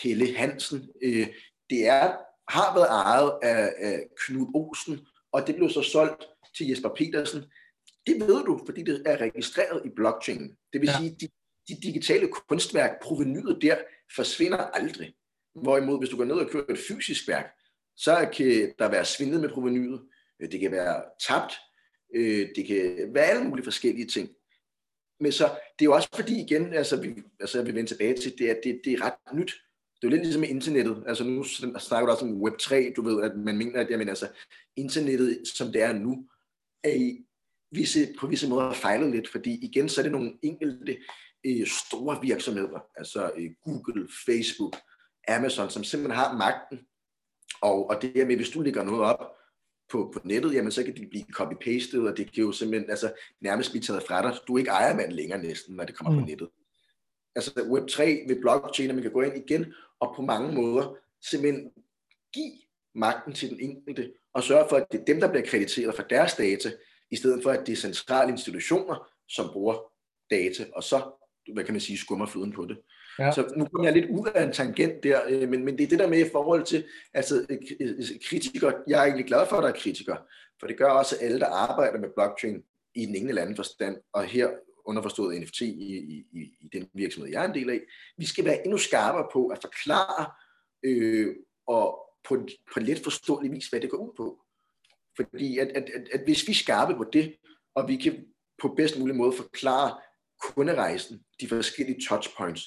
[0.03, 1.27] Helle Hansen, øh,
[1.71, 2.17] det er,
[2.49, 6.25] har været ejet af, af Knud Olsen, og det blev så solgt
[6.57, 7.45] til Jesper Petersen.
[8.07, 10.57] Det ved du, fordi det er registreret i blockchain.
[10.73, 10.99] Det vil ja.
[10.99, 11.29] sige, de,
[11.69, 13.77] de digitale kunstværk, provenyet der,
[14.17, 15.15] forsvinder aldrig.
[15.55, 17.53] Hvorimod, hvis du går ned og køber et fysisk værk,
[17.97, 20.03] så kan der være svindlet med provenyet,
[20.41, 21.53] øh, det kan være tabt,
[22.15, 24.29] øh, det kan være alle mulige forskellige ting.
[25.21, 28.17] men så, det er jo også fordi igen, altså, vi, altså jeg vil vende tilbage
[28.17, 29.55] til, det er, det, det er ret nyt.
[29.97, 31.05] Det er jo lidt ligesom med internettet.
[31.07, 34.29] Altså nu snakker du også om Web3, du ved, at man mener, at jamen, altså,
[34.77, 36.29] internettet, som det er nu,
[36.85, 37.26] er i
[37.71, 40.99] visse, på visse måder fejlet lidt, fordi igen, så er det nogle enkelte
[41.47, 44.77] øh, store virksomheder, altså øh, Google, Facebook,
[45.29, 46.87] Amazon, som simpelthen har magten.
[47.63, 49.37] Og, og det her med, hvis du lægger noget op
[49.91, 53.13] på, på nettet, jamen så kan de blive copy-pastet, og det kan jo simpelthen altså,
[53.41, 54.39] nærmest blive taget fra dig.
[54.49, 56.21] Du er ikke ejermand længere næsten, når det kommer mm.
[56.21, 56.49] på nettet.
[57.37, 60.97] Altså Web3 ved blockchain, man kan gå ind igen, og på mange måder
[61.31, 61.71] simpelthen
[62.35, 62.53] give
[62.95, 66.03] magten til den enkelte, og sørge for, at det er dem, der bliver krediteret for
[66.03, 66.73] deres data,
[67.11, 69.93] i stedet for, at det er centrale institutioner, som bruger
[70.31, 71.03] data, og så,
[71.55, 72.79] hvad kan man sige, skummer flyden på det.
[73.19, 73.33] Ja.
[73.33, 75.89] Så nu kommer jeg lidt ud af en tangent der, øh, men, men det er
[75.89, 79.57] det der med i forhold til, altså øh, øh, kritikere, jeg er egentlig glad for,
[79.57, 80.19] at der er kritikere,
[80.61, 82.63] for det gør også, at alle, der arbejder med blockchain
[82.95, 84.49] i den ene eller anden forstand, og her
[84.85, 87.81] underforstået NFT i, i, i den virksomhed, jeg er en del af,
[88.19, 90.31] vi skal være endnu skarpere på at forklare
[90.83, 94.43] øh, og på, på let forståelig vis, hvad det går ud på.
[95.17, 97.37] Fordi at, at, at, at hvis vi er skarpe på det,
[97.75, 98.25] og vi kan
[98.63, 99.99] på bedst mulig måde forklare
[100.43, 102.63] kunderejsen, de forskellige touchpoints,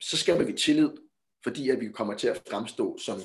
[0.00, 0.90] så skaber vi tillid,
[1.44, 3.20] fordi at vi kommer til at fremstå som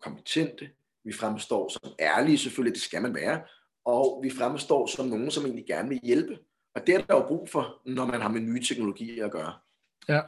[0.00, 0.70] kompetente,
[1.04, 3.42] vi fremstår som ærlige selvfølgelig, det skal man være,
[3.84, 6.38] og vi fremstår som nogen, som egentlig gerne vil hjælpe.
[6.74, 9.52] Og det er der jo brug for, når man har med nye teknologier at gøre.
[10.08, 10.20] Ja.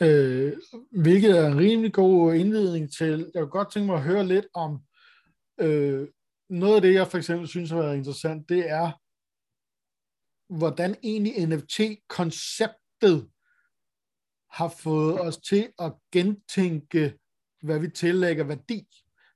[0.00, 0.52] Øh,
[0.90, 3.30] hvilket er en rimelig god indledning til.
[3.34, 4.78] Jeg kunne godt tænke mig at høre lidt om
[5.60, 6.08] øh,
[6.50, 8.92] noget af det, jeg for eksempel synes har været interessant, det er,
[10.58, 13.28] hvordan egentlig NFT-konceptet
[14.50, 17.18] har fået os til at gentænke,
[17.62, 18.86] hvad vi tillægger værdi.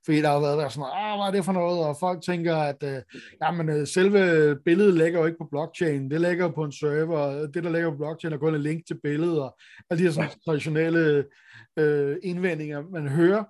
[0.05, 1.85] Fordi der har været sådan, ah, hvad er det for noget?
[1.87, 3.01] Og folk tænker, at øh,
[3.43, 6.11] jamen, øh, selve billedet ligger jo ikke på blockchain.
[6.11, 7.47] Det ligger på en server.
[7.47, 9.41] Det, der ligger på blockchain, er kun en link til billedet.
[9.41, 9.57] Og
[9.89, 11.25] alle de her sådan, traditionelle
[11.77, 13.43] øh, indvendinger, man hører.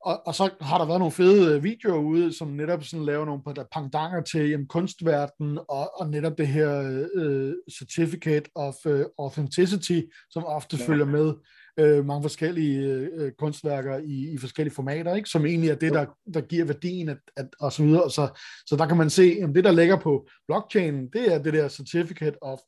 [0.00, 3.24] Og, og så har der været nogle fede øh, videoer ude, som netop sådan laver
[3.24, 6.80] nogle pangdanger til jamen, kunstverden, og, og netop det her
[7.16, 10.84] uh, Certificate of uh, Authenticity, som ofte ja.
[10.86, 11.34] følger med
[11.82, 15.28] uh, mange forskellige uh, kunstværker i, i forskellige formater, ikke?
[15.28, 18.10] som egentlig er det, der, der giver værdien, at, at, og så videre.
[18.10, 18.28] Så,
[18.66, 21.68] så der kan man se, at det, der ligger på blockchain, det er det der
[21.68, 22.58] Certificate of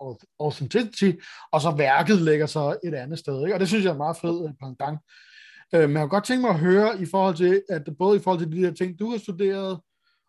[0.40, 1.12] Authenticity,
[1.52, 3.42] og så værket ligger så et andet sted.
[3.44, 3.54] Ikke?
[3.54, 4.94] Og det synes jeg er meget fed pangdang.
[4.94, 5.29] Øh,
[5.72, 8.38] men jeg kunne godt tænke mig at høre i forhold til, at både i forhold
[8.40, 9.80] til de der ting, du har studeret,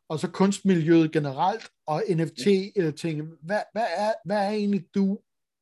[0.10, 5.20] og så kunstmiljøet generelt, og NFT-ting, hvad, hvad, er, hvad er egentlig, du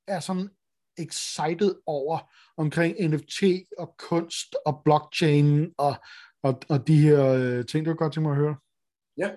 [0.08, 0.50] er sådan
[0.98, 3.44] excited over omkring NFT
[3.78, 5.96] og kunst og blockchain og,
[6.44, 8.56] og, og de her øh, ting, du godt tænke mig at høre?
[9.18, 9.32] Ja,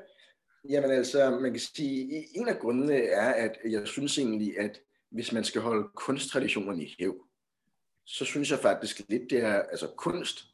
[0.69, 5.33] jamen altså, man kan sige, en af grundene er, at jeg synes egentlig, at hvis
[5.33, 7.27] man skal holde kunsttraditionerne i hæv,
[8.07, 10.45] så synes jeg faktisk lidt, det er, altså kunst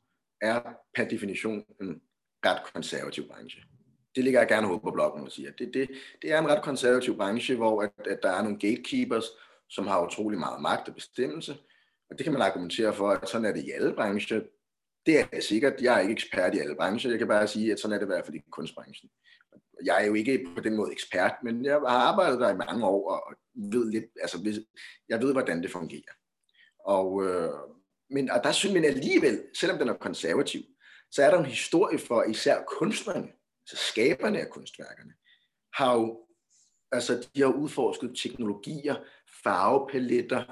[0.41, 0.61] er
[0.95, 2.01] per definition en
[2.47, 3.63] ret konservativ branche.
[4.17, 5.51] Det ligger jeg gerne håbe på bloggen og siger.
[5.59, 5.91] Det, det,
[6.23, 9.25] det er en ret konservativ branche, hvor at, at der er nogle gatekeepers,
[9.69, 11.57] som har utrolig meget magt og bestemmelse.
[12.11, 14.41] Og det kan man argumentere for, at sådan er det i alle brancher.
[15.07, 15.81] Det er sikkert.
[15.81, 17.11] Jeg er ikke ekspert i alle brancher.
[17.11, 19.11] Jeg kan bare sige, at sådan er det i hvert fald i kunstbranchen.
[19.85, 22.87] Jeg er jo ikke på den måde ekspert, men jeg har arbejdet der i mange
[22.87, 24.63] år og ved lidt, altså
[25.09, 26.13] jeg ved, hvordan det fungerer.
[26.89, 27.51] Og, øh,
[28.11, 30.61] men, og der synes man alligevel, selvom den er konservativ,
[31.11, 33.29] så er der en historie for især kunstnerne,
[33.67, 35.13] så skaberne af kunstværkerne,
[35.75, 36.27] har jo,
[36.93, 38.97] altså de har udforsket teknologier,
[39.43, 40.45] farvepaletter,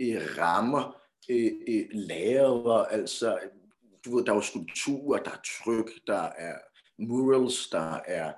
[0.00, 0.96] øh, rammer,
[1.30, 3.38] øh, øh, lager, altså
[4.04, 6.58] du ved, der er jo skulpturer, der er tryk, der er
[6.98, 8.32] murals, der er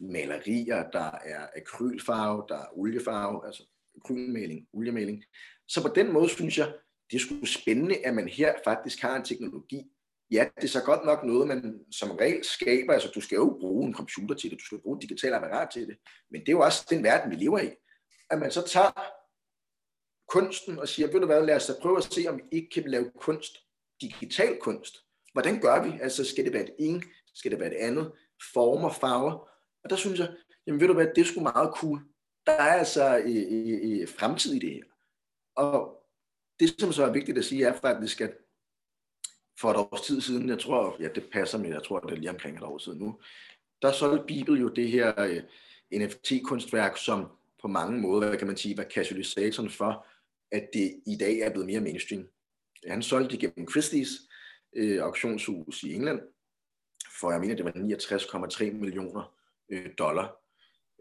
[0.00, 3.64] malerier, der er akrylfarve, der er oliefarve, altså
[3.96, 5.24] akrylmaling, oliemaling.
[5.68, 6.72] Så på den måde synes jeg,
[7.10, 9.90] det er sgu spændende, at man her faktisk har en teknologi.
[10.30, 12.92] Ja, det er så godt nok noget, man som regel skaber.
[12.92, 15.70] Altså, du skal jo bruge en computer til det, du skal bruge et digitalt apparat
[15.72, 15.96] til det.
[16.30, 17.70] Men det er jo også den verden, vi lever i.
[18.30, 18.90] At man så tager
[20.28, 22.68] kunsten og siger, ved du hvad, lad os da prøve at se, om vi ikke
[22.70, 23.58] kan lave kunst,
[24.00, 24.96] digital kunst.
[25.32, 25.98] Hvordan gør vi?
[26.02, 27.02] Altså, skal det være et en?
[27.34, 28.12] Skal det være et andet?
[28.52, 29.48] Former, farver?
[29.84, 30.36] Og der synes jeg,
[30.66, 32.00] jamen ved du hvad, det er sgu meget cool.
[32.46, 34.84] Der er altså i, i, i fremtid i det her.
[35.56, 36.03] Og
[36.60, 38.32] det, som så er vigtigt at sige, er faktisk, at
[39.60, 42.16] for et års tid siden, jeg tror, ja, det passer med, jeg tror, det er
[42.16, 43.18] lige omkring et år siden nu,
[43.82, 45.42] der solgte Bibel jo det her uh, øh,
[45.92, 47.26] NFT-kunstværk, som
[47.62, 50.06] på mange måder, hvad kan man sige, var katalysatoren for,
[50.52, 52.28] at det i dag er blevet mere mainstream.
[52.86, 54.28] Han solgte det gennem Christie's
[54.82, 56.20] uh, auktionshus i England,
[57.20, 57.72] for jeg mener, det var
[58.56, 59.34] 69,3 millioner
[59.72, 60.44] uh, dollar.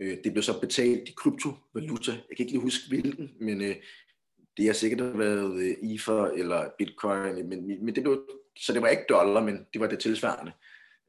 [0.02, 2.12] Øh, det blev så betalt i kryptovaluta.
[2.12, 3.76] Jeg kan ikke lige huske hvilken, men øh,
[4.58, 8.88] det har sikkert været øh, Ether eller Bitcoin, men, men det blev, så det var
[8.88, 10.52] ikke dollar, men det var det tilsvarende.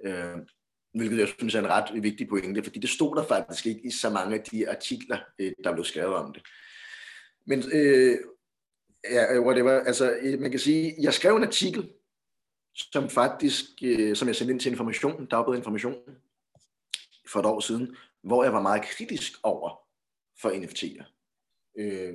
[0.04, 0.38] Øh,
[0.94, 3.90] hvilket jeg synes er en ret vigtig pointe, fordi det stod der faktisk ikke i
[3.90, 6.42] så mange af de artikler, øh, der blev skrevet om det.
[7.46, 8.18] Men øh,
[9.10, 11.90] ja, whatever, altså øh, man kan sige, jeg skrev en artikel,
[12.74, 15.94] som faktisk, øh, som jeg sendte ind til information, Dagbladet Information,
[17.28, 19.80] for et år siden, hvor jeg var meget kritisk over
[20.40, 21.04] for NFT'er.
[21.78, 22.14] Øh,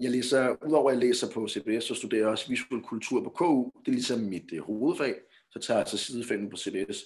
[0.00, 3.30] jeg læser, udover at jeg læser på CBS, så studerer jeg også visuel kultur på
[3.30, 3.70] KU.
[3.80, 5.14] Det er ligesom mit øh, hovedfag.
[5.50, 7.04] Så tager jeg så sidefælden på CBS.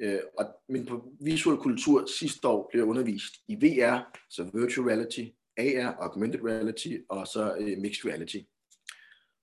[0.00, 4.86] Øh, og, men på visuel kultur sidste år blev jeg undervist i VR, så virtual
[4.88, 5.24] reality,
[5.58, 8.38] AR, augmented reality og så øh, mixed reality.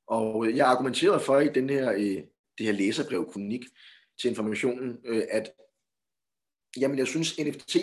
[0.08, 2.24] Og øh, jeg argumenterede for i den her, øh,
[2.58, 3.66] det her læserbrev kronik
[4.22, 5.52] til informationen, øh, at
[6.78, 7.76] jamen, jeg synes NFT,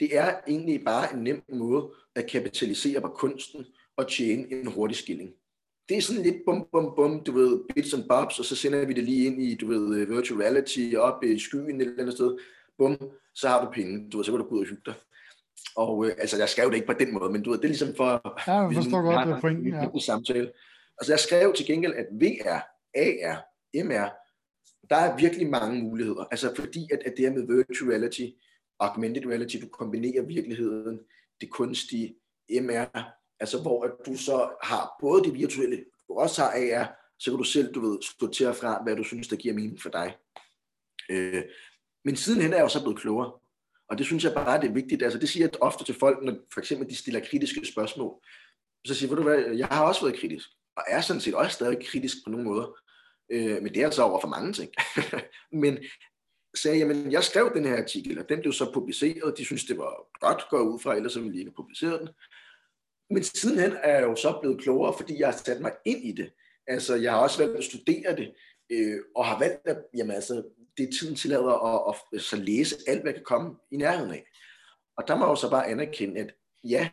[0.00, 3.66] det er egentlig bare en nem måde at kapitalisere på kunsten
[4.00, 5.30] og tjene en hurtig skilling.
[5.88, 8.86] Det er sådan lidt bum, bum, bum, du ved, bits and bobs, og så sender
[8.86, 12.14] vi det lige ind i, du ved, virtual reality, op i skyen et eller andet
[12.14, 12.38] sted.
[12.78, 12.96] Bum,
[13.34, 14.94] så har du penge, du ved, så kan du gå ud og hygge dig.
[15.76, 17.68] Og øh, altså, jeg skrev det ikke på den måde, men du ved, det er
[17.68, 18.10] ligesom for...
[18.46, 19.98] Ja, jeg forstår godt det pointen, ja.
[19.98, 20.52] Samtale.
[20.98, 22.60] Altså, jeg skrev til gengæld, at VR,
[22.94, 23.36] AR,
[23.74, 24.08] MR,
[24.90, 26.24] der er virkelig mange muligheder.
[26.30, 28.26] Altså, fordi at, at det er med virtual reality,
[28.80, 31.00] augmented reality, du kombinerer virkeligheden,
[31.40, 32.14] det kunstige,
[32.50, 37.30] MR, altså hvor at du så har både det virtuelle, du også har AR, så
[37.30, 40.16] kan du selv, du ved, sortere fra, hvad du synes, der giver mening for dig.
[41.10, 41.42] Øh,
[42.04, 43.32] men sidenhen er jeg jo så blevet klogere.
[43.88, 45.02] Og det synes jeg bare, det er vigtigt.
[45.02, 48.14] Altså det siger jeg ofte til folk, når for eksempel de stiller kritiske spørgsmål.
[48.86, 51.52] Så siger jeg, du hvad, jeg har også været kritisk, og er sådan set også
[51.52, 52.78] stadig kritisk på nogle måder.
[53.32, 54.70] Øh, men det er så over for mange ting.
[55.62, 55.78] men
[56.54, 59.78] sagde, jamen jeg skrev den her artikel, og den blev så publiceret, de synes det
[59.78, 62.08] var godt gå ud fra, ellers så ville de ikke have publiceret den.
[63.10, 66.12] Men sidenhen er jeg jo så blevet klogere, fordi jeg har sat mig ind i
[66.12, 66.32] det.
[66.66, 68.34] Altså jeg har også valgt at studere det,
[68.70, 70.42] øh, og har valgt at, jamen altså,
[70.76, 74.10] det er tiden tillader at, at, at så læse alt, hvad kan komme i nærheden
[74.10, 74.24] af.
[74.96, 76.90] Og der må jeg jo så bare anerkende, at ja,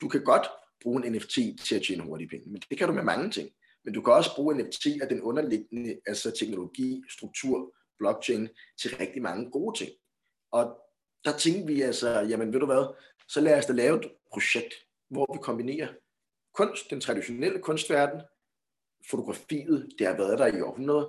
[0.00, 0.46] du kan godt
[0.82, 3.50] bruge en NFT til at tjene hurtige penge, men det kan du med mange ting.
[3.84, 8.48] Men du kan også bruge NFT og den underliggende altså teknologi, struktur, blockchain
[8.80, 9.90] til rigtig mange gode ting.
[10.52, 10.78] Og
[11.24, 12.94] der tænkte vi altså, jamen ved du hvad,
[13.28, 14.74] så lad os da lave et projekt,
[15.08, 15.88] hvor vi kombinerer
[16.54, 18.20] kunst, den traditionelle kunstverden,
[19.10, 21.06] fotografiet, det har været der i århundreder,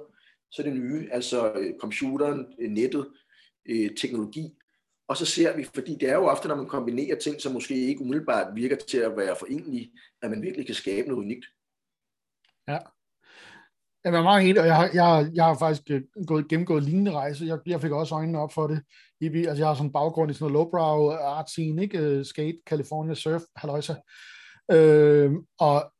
[0.51, 3.11] så det nye, altså øh, computeren, øh, nettet,
[3.65, 4.59] øh, teknologi,
[5.07, 7.75] og så ser vi, fordi det er jo ofte, når man kombinerer ting, som måske
[7.75, 11.45] ikke umiddelbart virker til at være forenlige, at man virkelig kan skabe noget unikt.
[12.67, 12.77] Ja.
[14.03, 17.11] Jeg er meget enig, og jeg har, jeg, jeg har faktisk øh, gået, gennemgået lignende
[17.11, 17.45] rejse.
[17.45, 18.81] Jeg, jeg fik også øjnene op for det.
[19.21, 21.97] Altså, jeg har sådan en baggrund i sådan noget lowbrow art scene, ikke?
[21.97, 23.95] Øh, skate, California, surf, halløjsa.
[24.71, 25.91] Øh, og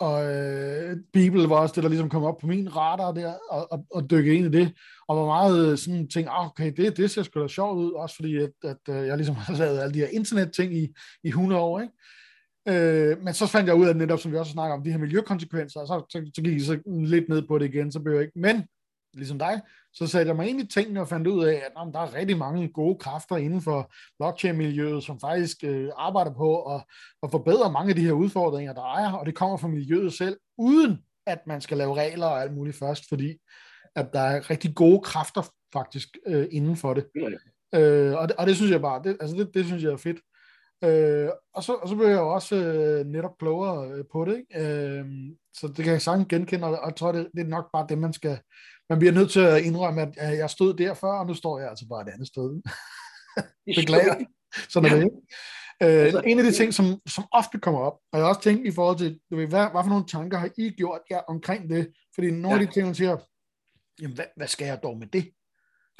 [0.00, 3.72] og øh, Bibel var også det, der ligesom kom op på min radar der, og,
[3.72, 4.72] og, og dykke ind i det,
[5.08, 7.92] og var meget øh, sådan tænkte, ah, okay, det, det ser sgu da sjovt ud,
[7.92, 10.88] også fordi at, at at jeg ligesom har lavet alle de her internetting i,
[11.24, 11.92] i 100 år, ikke?
[12.68, 14.98] Øh, men så fandt jeg ud af netop, som vi også snakker om, de her
[14.98, 18.14] miljøkonsekvenser, og så, så, så gik jeg så lidt ned på det igen, så blev
[18.14, 18.64] jeg ikke, men
[19.14, 19.60] ligesom dig,
[19.92, 22.14] så satte jeg mig ind i tingene og fandt ud af, at jamen, der er
[22.14, 26.84] rigtig mange gode kræfter inden for blockchain-miljøet, som faktisk øh, arbejder på at,
[27.22, 30.36] at forbedre mange af de her udfordringer, der er, og det kommer fra miljøet selv,
[30.58, 33.36] uden at man skal lave regler og alt muligt først, fordi
[33.96, 37.06] at der er rigtig gode kræfter faktisk øh, inden for det.
[37.74, 39.96] Øh, og, det og det synes jeg bare, det, altså det, det synes jeg er
[39.96, 40.20] fedt.
[40.84, 44.36] Øh, og, så, og så blev jeg jo også øh, netop klogere øh, på det,
[44.36, 44.68] ikke?
[44.68, 45.04] Øh,
[45.54, 47.98] så det kan jeg sagtens genkende, og jeg tror, det, det er nok bare det,
[47.98, 48.38] man skal,
[48.90, 51.68] man bliver nødt til at indrømme, at jeg stod der før, og nu står jeg
[51.68, 52.62] altså bare et andet sted.
[53.76, 54.14] Beklager.
[54.68, 55.16] Sådan er det ikke.
[55.82, 58.66] Øh, altså, en af de ting, som, som ofte kommer op, og jeg også tænkt
[58.66, 61.70] i forhold til, du ved, hvad, hvad for nogle tanker har I gjort jer omkring
[61.70, 61.92] det?
[62.14, 62.60] Fordi nogle ja.
[62.60, 63.16] af de ting, man siger,
[64.00, 65.30] jamen, hvad, hvad skal jeg dog med det?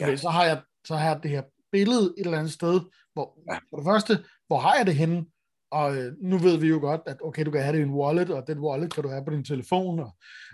[0.00, 0.06] Ja.
[0.06, 2.80] Ved, så, har jeg, så har jeg det her billede et eller andet sted,
[3.12, 3.58] hvor ja.
[3.70, 5.24] for det første, hvor har jeg det henne?
[5.70, 7.94] Og øh, nu ved vi jo godt, at okay, du kan have det i en
[7.94, 10.10] wallet, og den wallet kan du have på din telefon, og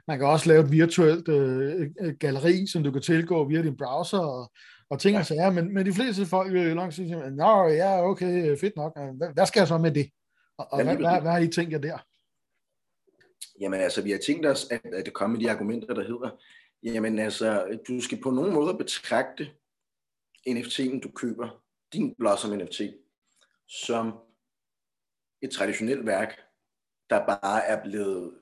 [0.09, 3.77] man kan også lave et virtuelt øh, øh galleri, som du kan tilgå via din
[3.77, 4.53] browser, og,
[4.91, 8.03] og ting og sager, men, men de fleste folk vil jo langt sige, nå ja,
[8.03, 10.11] okay, fedt nok, hvad, hvad skal jeg så med det?
[10.59, 11.99] Og, og ja, hvad, hvad, hvad har I tænkt jer der?
[13.61, 16.31] Jamen altså, vi har tænkt os, at, at det kommer de argumenter, der hedder,
[16.83, 19.51] jamen altså, du skal på nogen måde betragte
[20.49, 21.63] NFT'en, du køber,
[21.93, 22.81] din Blossom NFT,
[23.71, 24.13] som
[25.43, 26.41] et traditionelt værk,
[27.11, 28.35] der bare er blevet,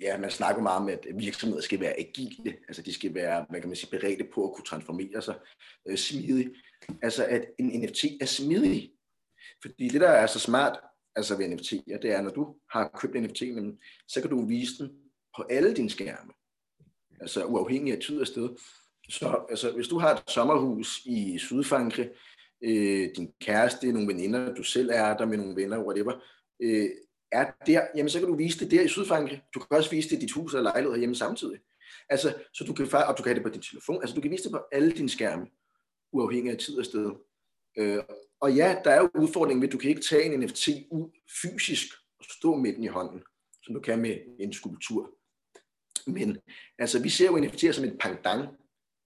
[0.00, 3.60] ja, man snakker meget om, at virksomheder skal være agile, altså de skal være, hvad
[3.60, 5.38] kan man sige, beredte på at kunne transformere sig
[5.88, 6.50] øh, smidigt.
[7.02, 8.92] Altså at en NFT er smidig.
[9.62, 10.80] Fordi det, der er så smart
[11.16, 13.42] altså ved NFT'er, det er, når du har købt en NFT,
[14.08, 14.90] så kan du vise den
[15.36, 16.32] på alle dine skærme.
[17.20, 18.48] Altså uafhængig af tid og sted.
[19.08, 22.10] Så altså, hvis du har et sommerhus i Sydfrankrig,
[22.64, 26.12] øh, din kæreste, nogle veninder, du selv er der med nogle venner, whatever,
[26.62, 26.88] øh,
[27.32, 29.42] er der, jamen så kan du vise det der i Sydfrankrig.
[29.54, 31.58] Du kan også vise det i dit hus eller lejlighed hjemme samtidig.
[32.08, 34.02] Altså, så du kan, og du kan have det på din telefon.
[34.02, 35.46] Altså, du kan vise det på alle dine skærme,
[36.12, 37.10] uafhængig af tid og sted.
[37.78, 38.02] Øh,
[38.40, 41.10] og ja, der er jo udfordringen ved, at du kan ikke tage en NFT ud
[41.42, 41.86] fysisk
[42.18, 43.22] og stå med den i hånden,
[43.62, 45.10] som du kan med en skulptur.
[46.06, 46.38] Men
[46.78, 48.48] altså, vi ser jo NFT'er som et pendant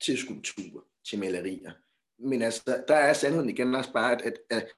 [0.05, 1.73] til skulpturer, til malerier.
[2.19, 4.69] Men altså, der er sandheden igen også bare, at, at, at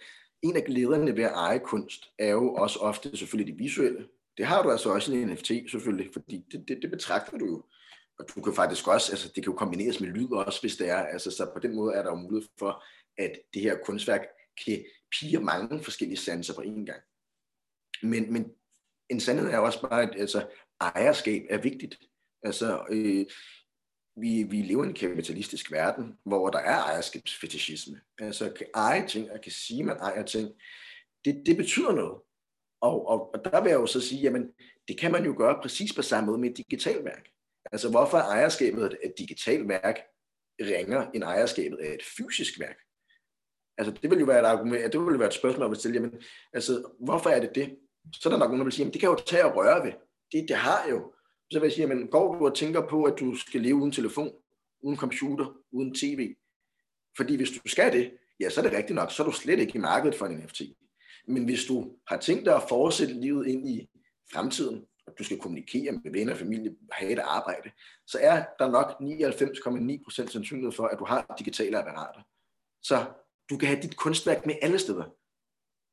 [0.42, 4.08] en af glæderne ved at eje kunst er jo også ofte selvfølgelig det visuelle.
[4.36, 7.46] Det har du altså også i en NFT selvfølgelig, fordi det, det, det betragter du
[7.46, 7.64] jo.
[8.18, 10.90] Og du kan faktisk også, altså det kan jo kombineres med lyd også, hvis det
[10.90, 10.96] er.
[10.96, 12.84] Altså, så på den måde er der jo mulighed for,
[13.18, 14.26] at det her kunstværk
[14.64, 17.00] kan pige mange forskellige sanser på én gang.
[18.02, 18.52] Men, men
[19.08, 20.46] en sandhed er også bare, at altså,
[20.80, 22.00] ejerskab er vigtigt.
[22.42, 23.26] Altså, øh,
[24.20, 28.00] vi, vi lever i en kapitalistisk verden, hvor der er ejerskabsfetishisme.
[28.18, 30.48] Altså kan eje ting, og kan sige, at man ejer ting,
[31.24, 32.22] det, det betyder noget.
[32.80, 34.52] Og, og, og der vil jeg jo så sige, jamen
[34.88, 37.28] det kan man jo gøre præcis på samme måde med et digitalt værk.
[37.72, 39.98] Altså hvorfor er ejerskabet af et digitalt værk
[40.60, 42.76] ringer end ejerskabet af et fysisk værk?
[43.78, 45.94] Altså det vil jo være et argument, det vil jo være et spørgsmål at stille,
[45.94, 47.78] jamen altså hvorfor er det det?
[48.14, 49.84] Så er der nok nogen, der vil sige, jamen det kan jo tage og røre
[49.84, 49.92] ved.
[50.32, 51.12] Det, det har jo
[51.50, 53.92] så vil jeg sige, men går du og tænker på, at du skal leve uden
[53.92, 54.32] telefon,
[54.80, 56.34] uden computer, uden tv?
[57.16, 59.58] Fordi hvis du skal det, ja, så er det rigtigt nok, så er du slet
[59.58, 60.62] ikke i markedet for en NFT.
[61.26, 63.88] Men hvis du har tænkt dig at fortsætte livet ind i
[64.32, 67.70] fremtiden, og du skal kommunikere med venner og familie, have et arbejde,
[68.06, 72.20] så er der nok 99,9% sandsynlighed for, at du har digitale apparater.
[72.82, 73.04] Så
[73.50, 75.04] du kan have dit kunstværk med alle steder.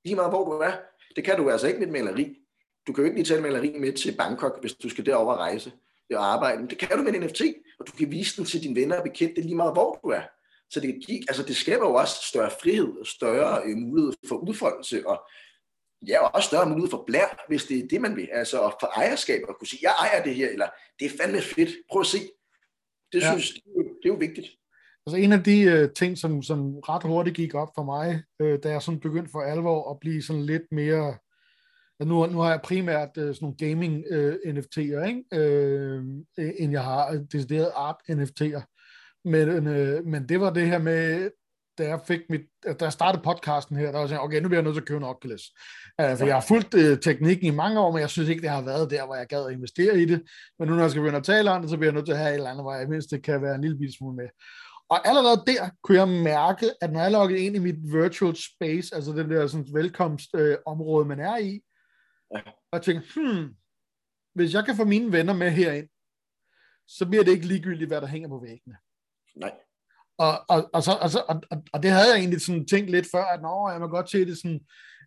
[0.05, 0.73] Lige meget hvor du er.
[1.15, 2.44] Det kan du altså ikke med et maleri.
[2.87, 5.35] Du kan jo ikke lige tage en maleri med til Bangkok, hvis du skal derover
[5.35, 5.71] rejse
[6.11, 6.59] og arbejde.
[6.59, 7.41] Men det kan du med en NFT,
[7.79, 10.21] og du kan vise den til dine venner og bekendte lige meget, hvor du er.
[10.69, 14.35] Så det, kan altså det skaber jo også større frihed og større øh, mulighed for
[14.35, 15.27] udfoldelse, og
[16.07, 18.29] ja, og også større mulighed for blær, hvis det er det, man vil.
[18.31, 20.67] Altså at få ejerskab og kunne sige, jeg ejer det her, eller
[20.99, 22.19] det er fandme fedt, prøv at se.
[23.13, 23.31] Det ja.
[23.31, 24.47] synes det er, jo, det er jo vigtigt.
[25.07, 28.55] Altså en af de uh, ting, som, som ret hurtigt gik op for mig, uh,
[28.63, 31.17] da jeg sådan begyndte for alvor at blive sådan lidt mere
[31.99, 35.23] nu, nu har jeg primært uh, sådan nogle gaming uh, NFT'er, ikke?
[35.31, 36.03] Uh,
[36.59, 38.61] end jeg har decideret art NFT'er.
[39.25, 41.29] Men, uh, men det var det her med,
[41.77, 44.59] da jeg fik mit, da jeg startede podcasten her, der var sådan, okay, nu bliver
[44.59, 45.41] jeg nødt til at købe en Oculus.
[46.01, 48.49] Uh, for jeg har fulgt uh, teknikken i mange år, men jeg synes ikke, det
[48.49, 50.21] har været der, hvor jeg gad at investere i det.
[50.59, 52.13] Men nu når jeg skal begynde at tale om det, så bliver jeg nødt til
[52.13, 54.27] at have et eller andet, hvor jeg mindst det kan være en lille smule med.
[54.89, 58.95] Og allerede der kunne jeg mærke, at når jeg loggede ind i mit virtual space,
[58.95, 61.61] altså det der sådan velkomstområde, øh, man er i,
[62.33, 62.41] Ja.
[62.71, 63.55] Og tænkte, hmm,
[64.33, 65.87] hvis jeg kan få mine venner med herind,
[66.87, 68.75] så bliver det ikke ligegyldigt, hvad der hænger på væggene.
[69.35, 69.51] Nej.
[70.17, 73.07] Og, og, og, så, og, så, og, og det havde jeg egentlig sådan tænkt lidt
[73.11, 74.59] før, at nå, jeg må godt se det sådan,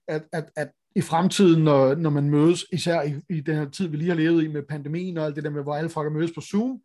[0.09, 3.89] at, at, at i fremtiden, når, når man mødes, især i, i den her tid,
[3.89, 6.13] vi lige har levet i med pandemien og alt det der med, hvor alle folk
[6.13, 6.81] mødes på Zoom,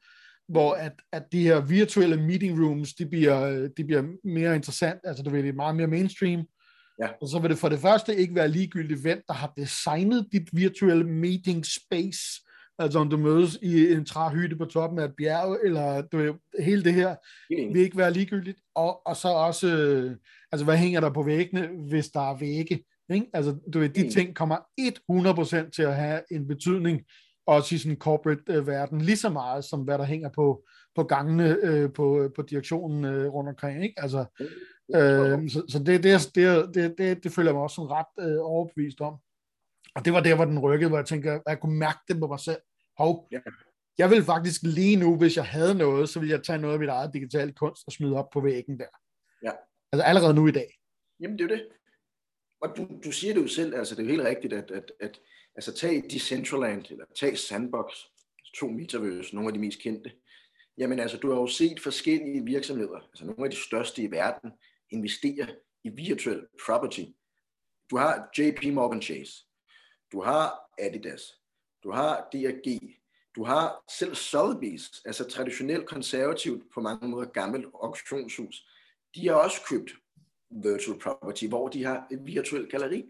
[0.48, 5.24] hvor at, at de her virtuelle meeting rooms, de bliver, de bliver mere interessant, altså
[5.24, 6.46] det er meget mere mainstream,
[7.02, 7.08] Ja.
[7.22, 10.50] Og så vil det for det første ikke være ligegyldigt, hvem der har designet dit
[10.54, 12.22] virtuelle meeting space.
[12.80, 16.34] Altså om du mødes i en træhytte på toppen af et bjerg, eller du ved,
[16.60, 17.16] hele det her
[17.74, 18.60] vil ikke være ligegyldigt.
[18.76, 20.16] Og, og så også, øh,
[20.52, 22.84] altså hvad hænger der på væggene, hvis der er vægge?
[23.10, 23.28] Ikke?
[23.34, 24.58] Altså du ved, de ting kommer
[25.66, 27.02] 100% til at have en betydning,
[27.48, 30.64] også i sådan en corporate øh, verden, lige så meget som hvad der hænger på,
[30.96, 33.84] på gangene øh, på, på direktionen øh, rundt omkring.
[33.84, 34.02] Ikke?
[34.02, 34.26] Altså,
[34.96, 38.30] Øh, så så det, det, det, det, det, det føler jeg mig også sådan ret
[38.30, 39.16] øh, overbevist om.
[39.96, 42.20] Og det var der, hvor den rykkede, hvor jeg tænkte, at jeg kunne mærke det
[42.20, 42.62] på mig selv.
[42.98, 43.40] Hov, ja.
[43.98, 46.80] jeg vil faktisk lige nu, hvis jeg havde noget, så ville jeg tage noget af
[46.80, 48.86] mit eget digitale kunst og smide op på væggen der.
[49.44, 49.52] Ja.
[49.92, 50.80] Altså allerede nu i dag.
[51.20, 51.68] Jamen det er det.
[52.62, 54.92] Og du, du siger det jo selv, altså det er jo helt rigtigt, at, at,
[55.00, 55.20] at
[55.56, 57.94] altså tag Decentraland, eller tag Sandbox,
[58.56, 60.12] to metaverse, nogle af de mest kendte.
[60.78, 64.52] Jamen altså, du har jo set forskellige virksomheder, altså nogle af de største i verden,
[64.90, 65.48] investere
[65.84, 67.04] i virtual property.
[67.92, 69.34] Du har JP Morgan Chase,
[70.12, 71.40] du har Adidas,
[71.84, 72.98] du har DRG,
[73.36, 78.68] du har selv Sotheby's, altså traditionelt konservativt på mange måder gammelt auktionshus.
[79.16, 79.92] De har også købt
[80.50, 83.06] virtual property, hvor de har et virtuelt galleri.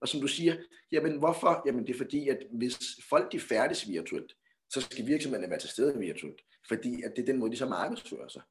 [0.00, 0.56] Og som du siger,
[0.92, 1.62] jamen hvorfor?
[1.66, 2.78] Jamen det er fordi, at hvis
[3.08, 4.36] folk de færdes virtuelt,
[4.70, 7.66] så skal virksomhederne være til stede virtuelt, fordi at det er den måde, de så
[7.66, 8.42] markedsfører sig.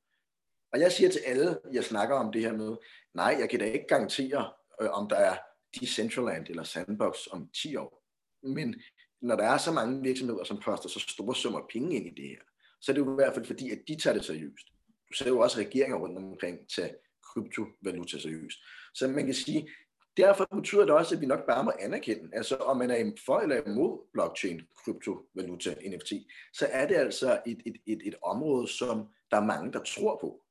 [0.73, 2.75] Og jeg siger til alle, jeg snakker om det her med,
[3.13, 4.51] nej, jeg kan da ikke garantere,
[4.81, 5.37] øh, om der er
[5.79, 8.03] Decentraland eller Sandbox om 10 år.
[8.43, 8.81] Men
[9.21, 12.29] når der er så mange virksomheder, som poster så store summer penge ind i det
[12.29, 12.41] her,
[12.81, 14.67] så er det jo i hvert fald fordi, at de tager det seriøst.
[15.09, 18.57] Du ser jo også regeringer rundt omkring tage kryptovaluta seriøst.
[18.93, 19.69] Så man kan sige,
[20.17, 23.39] derfor betyder det også, at vi nok bare må anerkende, altså om man er for
[23.39, 26.13] eller imod blockchain, kryptovaluta, NFT,
[26.53, 30.17] så er det altså et, et, et, et område, som der er mange, der tror
[30.21, 30.41] på.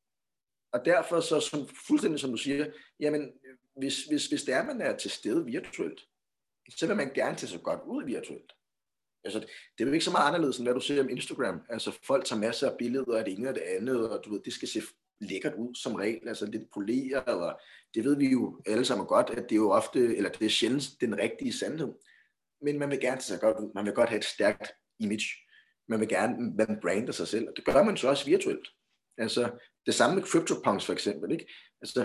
[0.72, 2.66] Og derfor så som, fuldstændig som du siger,
[3.00, 3.32] jamen
[3.76, 6.08] hvis, hvis, hvis det er, man er til stede virtuelt,
[6.70, 8.52] så vil man gerne tage sig godt ud virtuelt.
[9.24, 11.60] Altså, det er jo ikke så meget anderledes, end hvad du ser om Instagram.
[11.68, 14.40] Altså, folk tager masser af billeder af det ene og det andet, og du ved,
[14.40, 14.80] det skal se
[15.20, 17.60] lækkert ud som regel, altså lidt poleret, og
[17.94, 20.50] det ved vi jo alle sammen godt, at det er jo ofte, eller det er
[20.50, 21.92] sjældent den rigtige sandhed.
[22.62, 25.26] Men man vil gerne tage sig godt ud, man vil godt have et stærkt image,
[25.88, 28.68] man vil gerne, man brander sig selv, og det gør man så også virtuelt.
[29.18, 29.50] Altså,
[29.86, 31.46] det samme med CryptoPunks for eksempel, ikke?
[31.82, 32.00] Altså,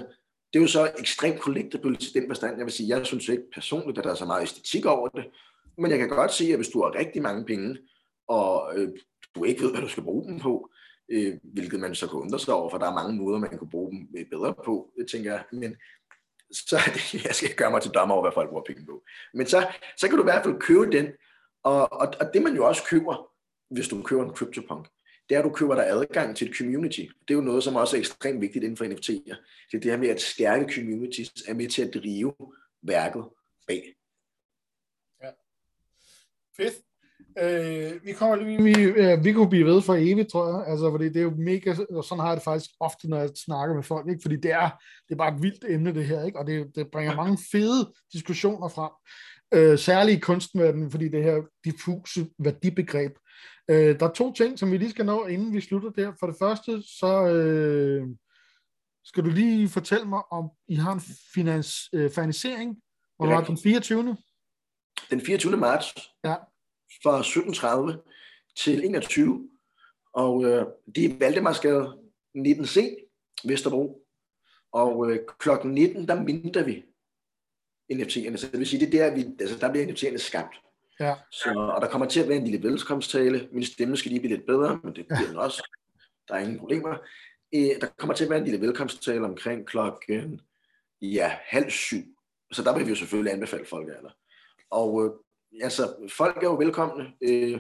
[0.54, 2.58] det er jo så ekstremt collectible til den forstand.
[2.58, 5.26] Jeg vil sige, jeg synes ikke personligt, at der er så meget æstetik over det,
[5.78, 7.78] men jeg kan godt se, at hvis du har rigtig mange penge,
[8.28, 8.90] og øh,
[9.36, 10.70] du ikke ved, hvad du skal bruge dem på,
[11.12, 13.70] øh, hvilket man så kan undre sig over, for der er mange måder, man kan
[13.70, 15.44] bruge dem øh, bedre på, øh, tænker jeg.
[15.52, 15.76] Men
[16.52, 19.04] så er det, jeg skal gøre mig til dommer over, hvad folk bruger penge på.
[19.34, 21.08] Men så, så kan du i hvert fald købe den,
[21.64, 23.32] og, og, og det man jo også køber,
[23.70, 24.88] hvis du køber en CryptoPunk,
[25.30, 27.00] det er, at du køber dig adgang til et community.
[27.00, 29.36] Det er jo noget, som også er ekstremt vigtigt inden for NFT'er.
[29.72, 32.34] Det er det her med, at stærke communities er med til at drive
[32.82, 33.26] værket
[33.68, 33.96] bag.
[35.24, 35.30] Ja.
[36.58, 36.74] Fedt.
[37.40, 40.68] Øh, vi kommer vi, vi, øh, vi kunne blive ved for evigt, tror jeg.
[40.68, 43.30] Altså, fordi det er jo mega, og sådan har jeg det faktisk ofte, når jeg
[43.46, 44.22] snakker med folk, ikke?
[44.22, 44.70] fordi det er,
[45.08, 46.40] det er bare et vildt emne, det her, ikke?
[46.40, 48.92] og det, det bringer mange fede diskussioner frem.
[49.54, 53.12] Øh, særligt i kunstverdenen, fordi det her diffuse værdibegreb.
[53.70, 56.12] Øh, der er to ting, som vi lige skal nå, inden vi slutter der.
[56.20, 58.08] For det første, så øh,
[59.06, 61.02] skal du lige fortælle mig, om I har en
[61.34, 62.78] finans, øh, finansiering,
[63.18, 64.18] hvor har den 24.
[65.10, 65.58] Den 24.
[65.58, 65.94] marts.
[66.26, 66.36] Ja
[67.04, 69.50] fra 17.30 til 21.
[70.14, 70.66] Og øh,
[70.96, 71.98] det er Valdemarsgade
[72.38, 72.96] 19C,
[73.44, 74.08] Vesterbro.
[74.72, 76.86] Og øh, klokken 19, der mindre vi
[77.94, 78.38] NFT'erne.
[78.38, 80.56] Så det vil sige, det er der, vi, altså, der bliver NFT'erne skabt.
[81.00, 81.16] Ja.
[81.32, 83.50] Så, og der kommer til at være en lille velkomsttale.
[83.52, 85.70] Min stemme skal lige blive lidt bedre, men det bliver den også.
[86.28, 86.98] Der er ingen problemer.
[87.56, 90.42] Øh, der kommer til at være en lille velkomsttale omkring klokken
[91.02, 92.04] ja, halv syv.
[92.52, 94.12] Så der vil vi jo selvfølgelig anbefale folk af
[94.72, 95.12] Og øh,
[95.62, 97.14] altså, folk er jo velkomne.
[97.22, 97.60] Øh,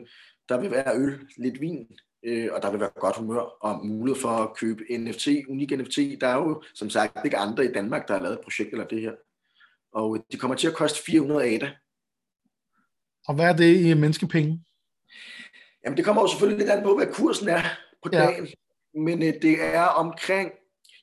[0.49, 1.87] der vil være øl, lidt vin,
[2.25, 5.97] øh, og der vil være godt humør og mulighed for at købe NFT, unik NFT.
[6.21, 8.87] Der er jo som sagt ikke andre i Danmark, der har lavet et projekt eller
[8.87, 9.13] det her.
[9.93, 11.71] Og det kommer til at koste 400 ADA.
[13.27, 14.63] Og hvad er det i menneskepenge?
[15.85, 17.61] Jamen det kommer jo selvfølgelig lidt an på, hvad kursen er
[18.03, 18.45] på dagen.
[18.45, 18.51] Ja.
[18.99, 20.51] Men øh, det er omkring,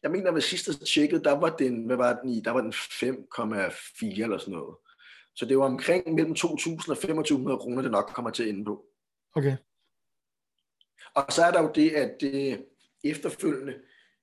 [0.03, 2.41] jeg mener ved sidste tjekket, der var den, hvad var den i?
[2.45, 4.77] Der var den 5,4 eller sådan noget.
[5.39, 8.65] Så det var omkring mellem 2.000 og 2.500 kroner, det nok kommer til at ende
[8.65, 8.85] på.
[9.35, 9.57] Okay.
[11.15, 12.67] Og så er der jo det, at det
[13.05, 13.75] efterfølgende,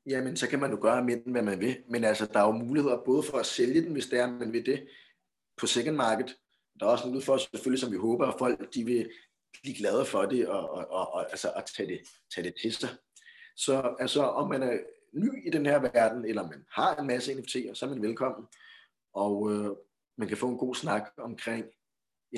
[0.05, 1.77] jamen så kan man jo gøre med den, hvad man vil.
[1.89, 4.53] Men altså, der er jo muligheder både for at sælge den, hvis det er, man
[4.53, 4.87] vil det,
[5.57, 6.37] på second market.
[6.79, 9.09] Der er også mulighed for, selvfølgelig, som vi håber, at folk de vil
[9.61, 11.99] blive glade for det, og, og, og, og altså, at tage det,
[12.35, 12.89] tage det til sig.
[13.55, 14.77] Så altså, om man er
[15.13, 18.47] ny i den her verden, eller man har en masse NFT'er, så er man velkommen.
[19.13, 19.71] Og øh,
[20.17, 21.65] man kan få en god snak omkring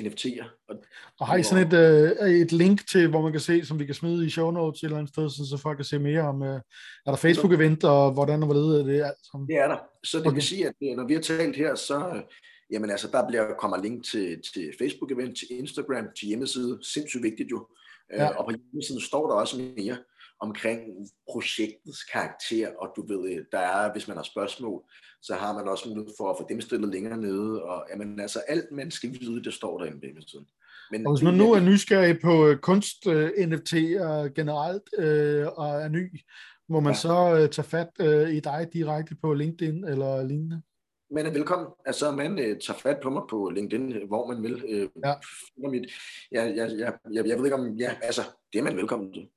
[0.00, 0.64] NFT'er.
[0.68, 0.76] Og,
[1.20, 3.86] og har I sådan et, øh, et link til, hvor man kan se, som vi
[3.86, 6.42] kan smide i show notes et eller andet sted, så, folk kan se mere om,
[6.42, 6.60] øh,
[7.06, 9.48] er der Facebook-event, og hvordan og hvorledes er det alt sammen?
[9.48, 9.78] Det er der.
[10.04, 10.34] Så det okay.
[10.34, 12.22] vil sige, at øh, når vi har talt her, så øh,
[12.70, 16.78] jamen altså, der bliver, kommer link til, til Facebook-event, til Instagram, til hjemmeside.
[16.82, 17.66] Sindssygt vigtigt jo.
[18.12, 18.36] Øh, ja.
[18.36, 19.96] Og på hjemmesiden står der også mere
[20.40, 20.80] omkring
[21.30, 24.82] projektets karakter, og du ved, der er, hvis man har spørgsmål,
[25.22, 28.38] så har man også mulighed for at få dem stillet længere nede, og jamen, altså
[28.48, 30.46] alt man skal vide, det står derinde på hjemmesiden.
[30.90, 35.58] Men og hvis man nu er nysgerrig på øh, kunst, uh, NFT uh, generelt uh,
[35.58, 36.20] og er ny,
[36.68, 36.98] må man ja.
[36.98, 40.62] så uh, tage fat uh, i dig direkte på LinkedIn eller lignende?
[41.10, 41.68] Man er velkommen.
[41.86, 44.54] Altså, man uh, tager fat på mig på LinkedIn, hvor man vil.
[44.64, 45.14] Uh, ja.
[45.70, 45.90] Mit,
[46.32, 48.22] jeg, jeg, jeg, jeg, jeg ved ikke om, ja, altså,
[48.52, 49.28] det er man velkommen til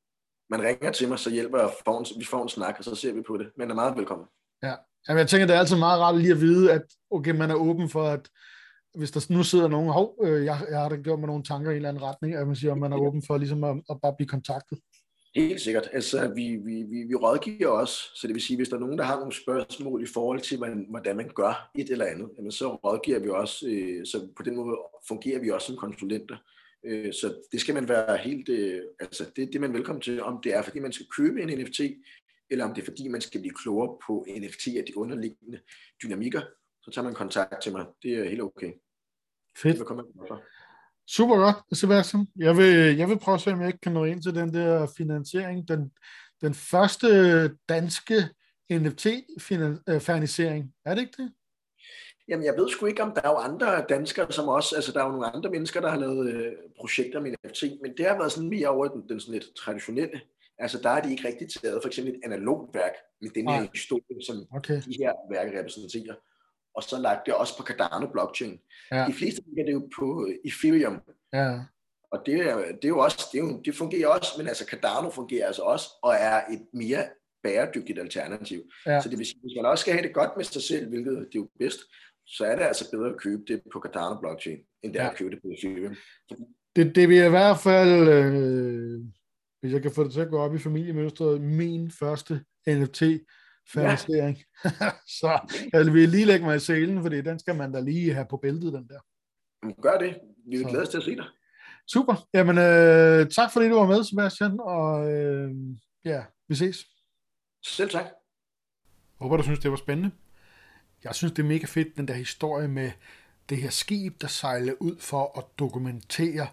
[0.51, 2.95] man ringer til mig, så hjælper jeg, får en, vi får en snak, og så
[2.95, 3.47] ser vi på det.
[3.57, 4.27] Men er meget velkommen.
[4.63, 4.73] Ja,
[5.07, 6.81] Jamen, jeg tænker, det er altid meget rart lige at vide, at
[7.11, 8.29] okay, man er åben for, at
[8.95, 11.71] hvis der nu sidder nogen, hov, øh, jeg, jeg har da gjort mig nogle tanker
[11.71, 13.75] i en eller anden retning, at man siger, at man er åben for ligesom at,
[13.89, 14.79] at bare blive kontaktet.
[15.35, 15.89] Helt sikkert.
[15.93, 18.97] Altså, vi, vi, vi, vi rådgiver også, så det vil sige, hvis der er nogen,
[18.97, 22.75] der har nogle spørgsmål i forhold til, hvordan, man gør et eller andet, jamen, så
[22.75, 24.77] rådgiver vi også, øh, så på den måde
[25.07, 26.37] fungerer vi også som konsulenter.
[26.85, 30.23] Øh, så det skal man være helt, øh, altså det, det er man velkommen til,
[30.23, 31.79] om det er fordi man skal købe en NFT,
[32.49, 35.59] eller om det er fordi man skal blive klogere på NFT og de underliggende
[36.03, 36.41] dynamikker,
[36.81, 37.85] så tager man kontakt til mig.
[38.03, 38.71] Det er helt okay.
[39.57, 39.79] Fedt.
[39.79, 40.43] Det kommer for.
[41.07, 42.27] Super godt, Sebastian.
[42.35, 44.53] Jeg vil, jeg vil prøve at se, om jeg ikke kan nå ind til den
[44.53, 45.67] der finansiering.
[45.67, 45.91] Den,
[46.41, 47.07] den første
[47.69, 48.15] danske
[48.71, 50.73] NFT-finansiering.
[50.85, 51.33] Er det ikke det?
[52.31, 54.99] Jamen, jeg ved sgu ikke, om der er jo andre danskere, som også, altså der
[54.99, 58.17] er jo nogle andre mennesker, der har lavet øh, projekter med NFT, men det har
[58.17, 60.21] været sådan mere over den, den sådan lidt traditionelle.
[60.57, 63.67] Altså, der er de ikke rigtig taget for eksempel et analogt værk med den her
[63.73, 64.81] historie, som okay.
[64.81, 66.15] de her værker repræsenterer.
[66.75, 68.59] Og så lagt det også på Cardano blockchain.
[68.91, 69.05] Ja.
[69.07, 71.01] De fleste er det jo på øh, Ethereum.
[71.33, 71.59] Ja.
[72.11, 74.65] Og det er, det er jo også, det, er jo, det fungerer også, men altså
[74.65, 77.03] Cardano fungerer altså også, og er et mere
[77.43, 78.61] bæredygtigt alternativ.
[78.85, 79.01] Ja.
[79.01, 81.13] Så det vil sige, hvis man også skal have det godt med sig selv, hvilket
[81.13, 81.79] det er jo bedst,
[82.37, 85.09] så er det altså bedre at købe det på Cardano blockchain, end det ja.
[85.09, 85.95] at købe det på Ethereum.
[86.75, 88.99] Det, det vil i hvert fald, øh,
[89.61, 93.03] hvis jeg kan få det til at gå op i familiemønstret, min første NFT
[93.73, 94.37] finansiering.
[94.65, 94.69] Ja.
[95.19, 98.27] så jeg vil lige lægge mig i selen, fordi den skal man da lige have
[98.29, 98.99] på bæltet, den der.
[99.81, 100.19] Gør det.
[100.47, 101.25] Vi vil glæde os til at se dig.
[101.87, 102.27] Super.
[102.33, 105.51] Jamen, øh, tak fordi du var med, Sebastian, og øh,
[106.05, 106.85] ja, vi ses.
[107.65, 108.05] Selv tak.
[109.19, 110.11] Håber, du synes, det var spændende.
[111.03, 112.91] Jeg synes, det er mega fedt, den der historie med
[113.49, 116.47] det her skib, der sejler ud for at dokumentere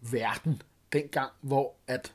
[0.00, 0.62] verden
[0.92, 2.14] dengang, hvor at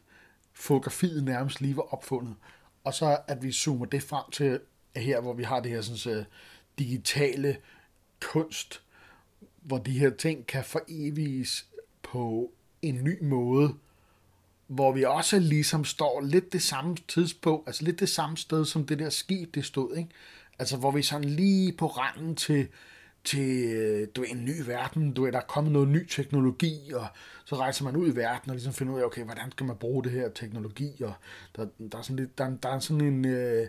[0.53, 2.36] fotografiet nærmest lige var opfundet.
[2.84, 4.59] Og så at vi zoomer det frem til
[4.95, 6.24] her, hvor vi har det her sådan, så
[6.80, 7.57] digitale
[8.21, 8.82] kunst,
[9.61, 11.67] hvor de her ting kan foreviges
[12.03, 12.51] på
[12.82, 13.76] en ny måde,
[14.67, 18.86] hvor vi også ligesom står lidt det samme tidspunkt, altså lidt det samme sted, som
[18.86, 20.09] det der skib, det stod, ikke?
[20.59, 22.67] Altså, hvor vi sådan lige på randen til,
[23.23, 26.91] til øh, du er en ny verden, du er der er kommet noget ny teknologi,
[26.93, 27.07] og
[27.45, 29.75] så rejser man ud i verden og ligesom finder ud af, okay, hvordan skal man
[29.75, 31.13] bruge det her teknologi, og
[31.55, 33.67] der, der er sådan lidt, der, der er sådan en, øh,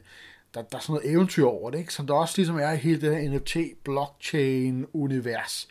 [0.54, 1.94] der, der er sådan noget eventyr over det, ikke?
[1.94, 5.68] som der også ligesom er i hele det her NFT-blockchain-univers.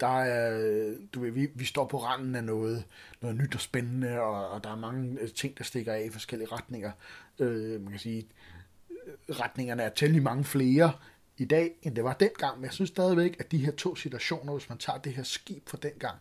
[0.00, 2.84] Der er, du ved, vi, vi står på randen af noget,
[3.20, 6.10] noget nyt og spændende, og, og der er mange øh, ting, der stikker af i
[6.10, 6.92] forskellige retninger.
[7.38, 8.26] Øh, man kan sige,
[9.30, 10.92] retningerne er temmelig mange flere
[11.36, 14.52] i dag, end det var dengang, men jeg synes stadigvæk, at de her to situationer,
[14.52, 16.18] hvis man tager det her skib fra dengang,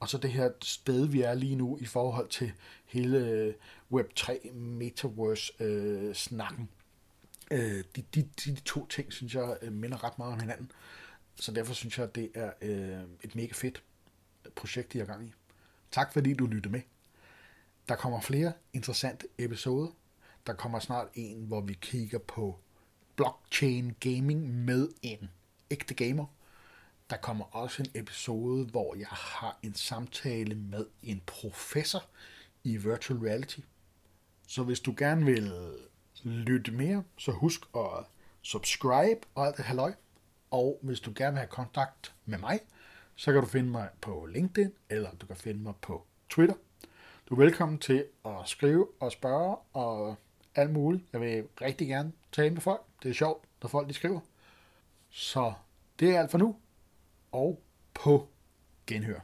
[0.00, 2.52] og så det her sted, vi er lige nu i forhold til
[2.86, 3.54] hele øh,
[3.92, 6.68] Web3 Metaverse-snakken,
[7.50, 10.70] øh, de, de, de, de to ting, synes jeg, øh, minder ret meget om hinanden.
[11.34, 13.82] Så derfor synes jeg, at det er øh, et mega fedt
[14.56, 15.32] projekt, de er gang i.
[15.90, 16.80] Tak fordi du lyttede med.
[17.88, 19.88] Der kommer flere interessante episoder
[20.48, 22.58] der kommer snart en, hvor vi kigger på
[23.16, 25.30] blockchain gaming med en
[25.70, 26.26] ægte gamer.
[27.10, 32.02] Der kommer også en episode, hvor jeg har en samtale med en professor
[32.64, 33.60] i virtual reality.
[34.46, 35.52] Så hvis du gerne vil
[36.22, 38.04] lytte mere, så husk at
[38.42, 39.94] subscribe og alt det halløj.
[40.50, 42.60] Og hvis du gerne vil have kontakt med mig,
[43.14, 46.54] så kan du finde mig på LinkedIn, eller du kan finde mig på Twitter.
[47.28, 50.16] Du er velkommen til at skrive og spørge og
[50.58, 51.04] alt muligt.
[51.12, 52.82] Jeg vil rigtig gerne tale med folk.
[53.02, 54.20] Det er sjovt, når folk de skriver.
[55.10, 55.52] Så
[56.00, 56.56] det er alt for nu.
[57.32, 57.60] Og
[57.94, 58.28] på
[58.86, 59.20] genhør.